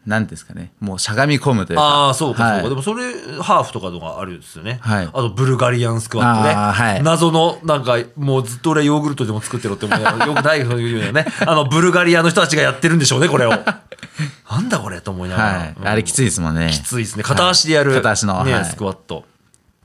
[0.08, 1.84] 何ですかねもうしゃがみ込むというか。
[1.84, 2.70] ああそうかそうか、はい。
[2.70, 5.06] でもそれハーフとかのがあるんですよね、はい。
[5.06, 7.04] あとブルガリアンスクワットね、はい。
[7.04, 11.26] 謎のなんかもうずっと俺ヨーグルトでも作ってろって思うよよくないそういうのね。
[11.46, 13.50] あのブルガリアの人たちがやってるんでしょうねこれを。
[14.50, 16.70] なんだこれと思いながら、はい、うんあれきついですもんね。
[16.72, 17.24] きついですね。
[17.24, 18.00] 片足でやる、はい。
[18.00, 18.66] 片足のねはい。
[18.66, 19.26] スクワット。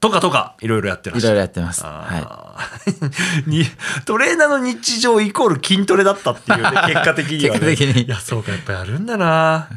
[0.03, 1.35] とかとかいろいろやってらっしゃる。
[1.35, 1.83] いろいろやってます。
[1.85, 3.47] はあー。
[3.49, 3.65] に
[4.05, 8.03] トレーナーの日常イコール筋トレだったっていうね 結果的には、ね、結果的に。
[8.03, 9.69] いやそうかやっぱやるんだな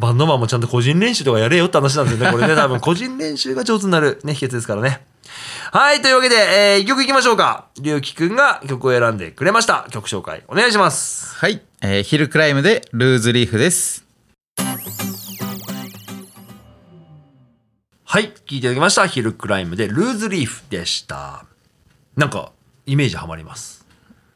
[0.00, 2.54] バンドマンもちゃんと個人練習とかやれよって話なんですよねこれね。
[2.56, 5.04] 多分個人練習が上手になるね秘訣ですからね。
[5.72, 7.66] はいというわけで、えー、一曲いきましょうか。
[7.78, 9.86] りゅうきくんが曲を選んでくれました。
[9.90, 11.36] 曲紹介お願いします。
[11.36, 14.06] い、はいえーヒルクライムでルーズリーフです。
[18.04, 19.06] はい聴いていただきました。
[19.06, 21.44] ヒルクライムでルーズリーフでした。
[22.16, 22.52] なんか
[22.86, 23.86] イメージはまります。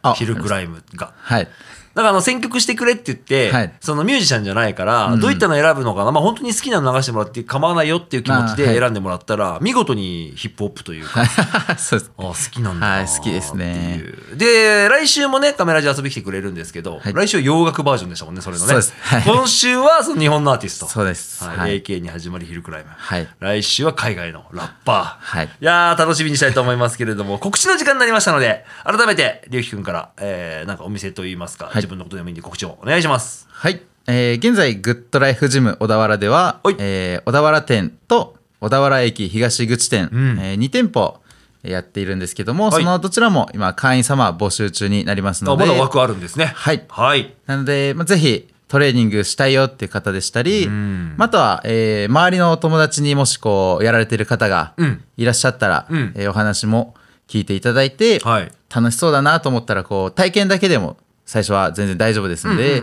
[0.03, 1.15] あヒルクライムが。
[1.17, 1.49] はい
[1.95, 3.73] だからあの選曲してくれって言って、はい。
[3.81, 11.25] そのミュージシャンじゃないから、どういったの選ぶのかな、まあ本当に好きなの流してもらって構わないよっていう気持ちで選んでもらったら、見事にヒップホップというか、
[11.79, 12.13] そうです。
[12.19, 14.03] あ好きなんだなはい好きですね。
[14.35, 17.13] で来週もねカメラジ遊び来てくれるんですけど、はい。
[17.15, 18.75] 来週は洋楽バージョンでしたもんねそれのね。
[18.75, 19.23] はい。
[19.23, 20.87] 今週はその日本のアーティスト。
[20.87, 21.45] そうです。
[21.45, 21.57] はい。
[21.59, 21.83] はい。
[21.83, 23.29] AK に始まりヒルクライム、はい。
[23.39, 25.47] 来週は海外のラッパー、はい。
[25.47, 33.47] いやー楽しみにしたいと思いますけれども告知の時間になりましたので改めてりゅうきくんから、えーなんかお店といいますか、い自分のことでもいいんで告知をお願いします。
[33.51, 40.39] はい、えー現在グッドライフジム小田原でははい、えー小田原店と小田原駅東口店、ん。
[40.41, 41.19] え2店舗
[41.63, 42.83] やっているんですけども、はい。
[42.83, 45.67] そのどちらも今会員様募集中になりますあので。
[45.67, 46.47] まだ枠あるんですね。
[46.47, 46.85] はい。
[46.89, 47.35] はい。
[47.47, 51.15] なので、まあ、ぜひトレーニングしたいよっていう方でしたり、ん。
[51.19, 55.05] まああとは、えー周りのお友達にもしこうやられてる方がうん。
[55.19, 56.13] いらっしゃったら、うん。
[56.17, 56.95] えーお話も
[57.29, 58.51] 聞いていただいて、はい。
[58.75, 60.97] 楽しそうだなと思ったらこう体験だけでも
[61.27, 62.83] 最初は全然大丈夫ですので、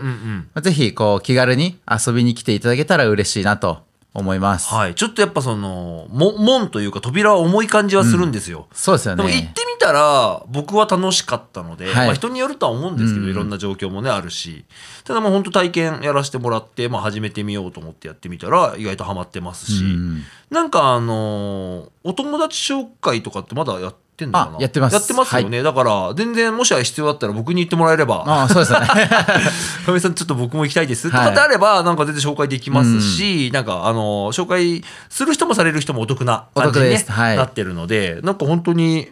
[0.60, 3.82] ぜひこう気軽に遊びに来ていただけたら嬉しいなと
[4.14, 4.68] 思います。
[4.68, 4.94] はい。
[4.94, 9.24] ちょっとやっぱそのも門というか扉は重い感じはするんですよ、そうですよね。
[9.24, 12.06] でも行ってみたら僕は楽しかったので、はい。
[12.06, 14.64] まあ、人によるとは思うんですけど、うんいろんな状況もねあるし。
[15.04, 24.56] ただもう本当体験やらせてもらって、まあ、始めてみようと思ってやってみたら意外とハマってますし、うんなんかあのーお友達紹介とかってまだやってんのかな？
[24.58, 24.94] あやってます。
[24.94, 28.24] やってますよね、だから全然もし必要だったら僕に言ってもらえれば。
[28.26, 28.78] ああそうですね。
[29.86, 31.10] かみさんちょっと僕も行きたいです。
[31.10, 37.36] とかってあれば、なんか全然紹介できますし、なんかあの紹介する人もされる人もお得な感じに、ねはい。
[37.36, 39.08] なってるのでなんか本当に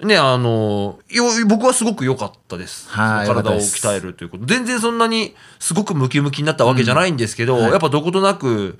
[0.00, 4.46] ねあのよ僕はすごく良かったです、はい体を鍛えるということ。
[4.46, 7.70] 全然そんなにすごくムキムキになったわけじゃないんですけど、はい。
[7.72, 8.78] やっぱどことなく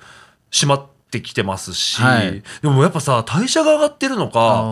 [0.51, 2.41] 締まってきてますし、はい。
[2.61, 4.63] でもやっぱさ代謝が上がってるのか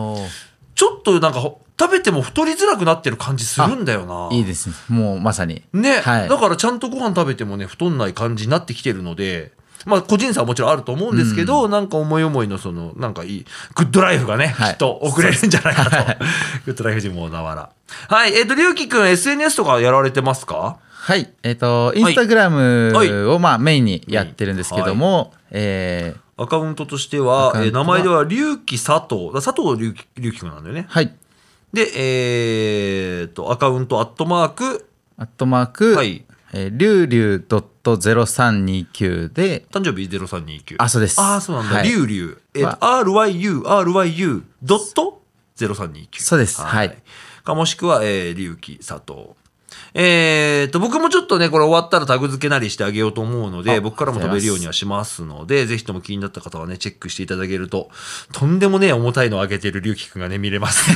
[0.78, 4.28] ちょっとなんかほ食べても太りづらくなってる感じするんだよな。
[4.30, 4.74] いいですね。
[4.88, 5.64] もうまさに。
[5.72, 6.28] ね、はい。
[6.28, 9.50] だからちゃんとご飯食べてもね太んない感じになってきてるので
[9.86, 14.70] まあ個人差はもちろんあると思うんですけど、なんか思い思いのそのなんかいいグッドライフがね、はい。
[14.72, 15.90] きっと送れるんじゃないかと、
[16.66, 17.70] グッドライフジム小田原
[18.08, 18.34] はい。
[18.34, 20.76] えっ、と龍樹くん SNS とかやられてますか？
[20.90, 21.28] はい。
[21.42, 23.08] えっ、とインスタグラはい。
[23.10, 30.86] ムをまあメインにやってるんですけども、えーアカウントとしてはえー名前では龍樹佐藤だ佐藤龍樹龍樹くんなんだよね。
[30.88, 31.14] はい。
[31.72, 34.88] でえー、とアカウントアットマーク。
[35.18, 36.24] アットマーク、はい。
[36.52, 39.66] えー、りゅうりゅう .0329 で。
[39.70, 41.20] 誕生日0329あそうです。
[41.20, 41.88] ああそうなんだ、はい。
[41.88, 42.42] リュウリュウ。
[42.54, 45.20] えっ、とは RYU RYU ドット
[45.56, 46.62] 0329そうです。
[46.62, 46.96] はい。
[47.44, 49.30] かもしくは、えー、龍樹佐藤
[49.94, 57.90] えー、と僕もちょっとねこれ終わったらタグ付けなりしてあげようと思うのであ僕からも飛べるようにはしますのでぜひとも気になった方はねチェックしていただけると
[58.32, 60.88] とんでもねえ重たいのを上げてる龍樹くんがね見れます。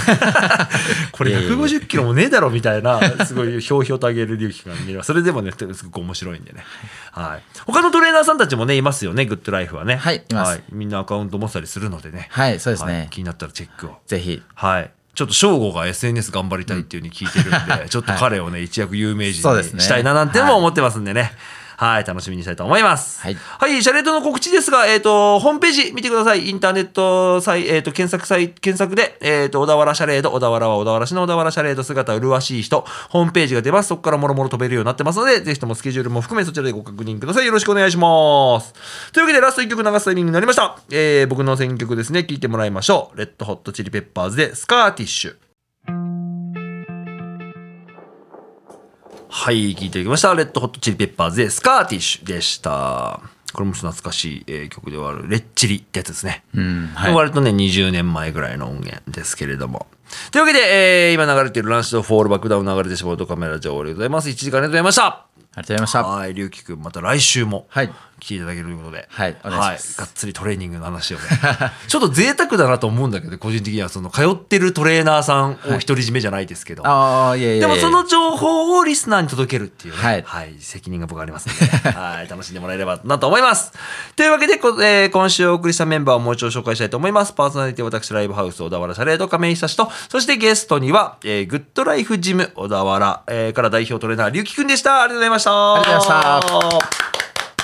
[1.12, 1.57] これいやいやいや。
[1.57, 5.07] 150キロもねえだろみたいなすごいひょうひょうと上げる龍樹くんが見れます。
[5.07, 6.64] それでもねすごく面白いんでね。
[7.12, 7.43] はい。
[7.66, 9.97] 他のトレーナーさんたちもねいますよねグッドライフはね。
[9.97, 10.62] はいいます。
[10.70, 12.28] みんなアカウント持ってたりするのでね。
[12.30, 13.09] はいそうですね、はい。
[13.11, 13.97] 気になったらチェックを。
[14.07, 14.43] ぜひ。
[14.55, 14.90] はい。
[15.15, 21.21] ちょっと翔吾が SNS 頑張りたいっていうふうに聞いてるんで、ちょっと彼をね、一躍有名人にしたいななんてのも思ってますんでね。
[21.21, 21.33] はい、
[22.07, 23.20] 楽しみにしたいと思います。
[23.20, 26.49] はいはい、シャレートの告知ですが、えっ、と、ホームページ見てください。
[26.49, 33.89] インターネットサイ、えっ、と、検索サイ、検索で、えっ、と、小田原シャレード、小田原は小田原市の小田原シャレード姿麗しい人、ホームページが出ます。
[33.89, 37.47] そこからもろもろ飛べるようになってますので、ぜひともスケジュールも含めそちらでご確認ください。
[37.47, 38.72] よろしくお願いします。
[39.12, 40.78] というわけで、ラスト1曲流すタイミングになりました。
[40.91, 43.18] えー、僕の選曲ですね、聴いてもらいましょう。
[43.18, 45.51] レッドホットチリペッパーズで、スカーティッシュ。
[49.35, 50.35] はい、聞いていきました。
[50.35, 53.18] Red Hot Chili Peppers で、 Scar Tissue でした。
[53.55, 56.45] これも懐かしい、えー曲ではある、レッチリってやつですね。
[56.55, 59.87] うんはい割とね、20年前ぐらいの音源ですけれども。
[60.33, 60.59] というわけで、
[61.09, 64.28] えー今流れている Rancid Fall Back Down 流れてしまうとカメラ上でございます。
[64.28, 65.07] 1時間ありがとうございました。
[65.07, 67.93] ありがとうございましたはい、龍樹くん、また来週もはい
[68.23, 69.99] 来ていただけるということで、はいお願いします。
[69.99, 71.23] がっつりトレーニングの話をね、
[71.89, 77.68] ちょっと贅沢だなと思うんだけど、個人的にはその通ってるトレーナーさんを独り占めじゃないですけど、ああいやいやいや。
[77.68, 80.55] でもその情報をリスナーに届けるっていうね、はい。
[80.61, 83.73] 責任が僕はありますので、はい、楽しんでもらえればなと思います。
[84.14, 87.33] というわけで、こえー今週お送りしたメンバーをもう一度紹介したいと思います。
[87.33, 95.03] パーソナリティ私、ライブハウス小田原シャレード亀井久志と、そしてゲストには、えーグッドライフジム小田原、えーから代表トレーナー、龍樹くんでした。
[95.03, 95.75] ありがとうございました。
[95.75, 97.22] ありがとうございました。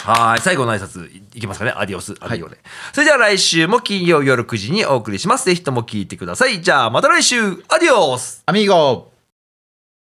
[0.09, 0.41] はい。
[0.41, 1.75] 最後の挨拶いいきますかね。
[1.77, 2.57] アディオス、アディオで。
[2.95, 5.45] それでは来週も金曜夜9時にお送りします。
[5.45, 6.63] ぜひとも聞いてください。
[6.63, 7.37] じゃあまた来週、
[7.69, 9.18] アディオスアミーゴ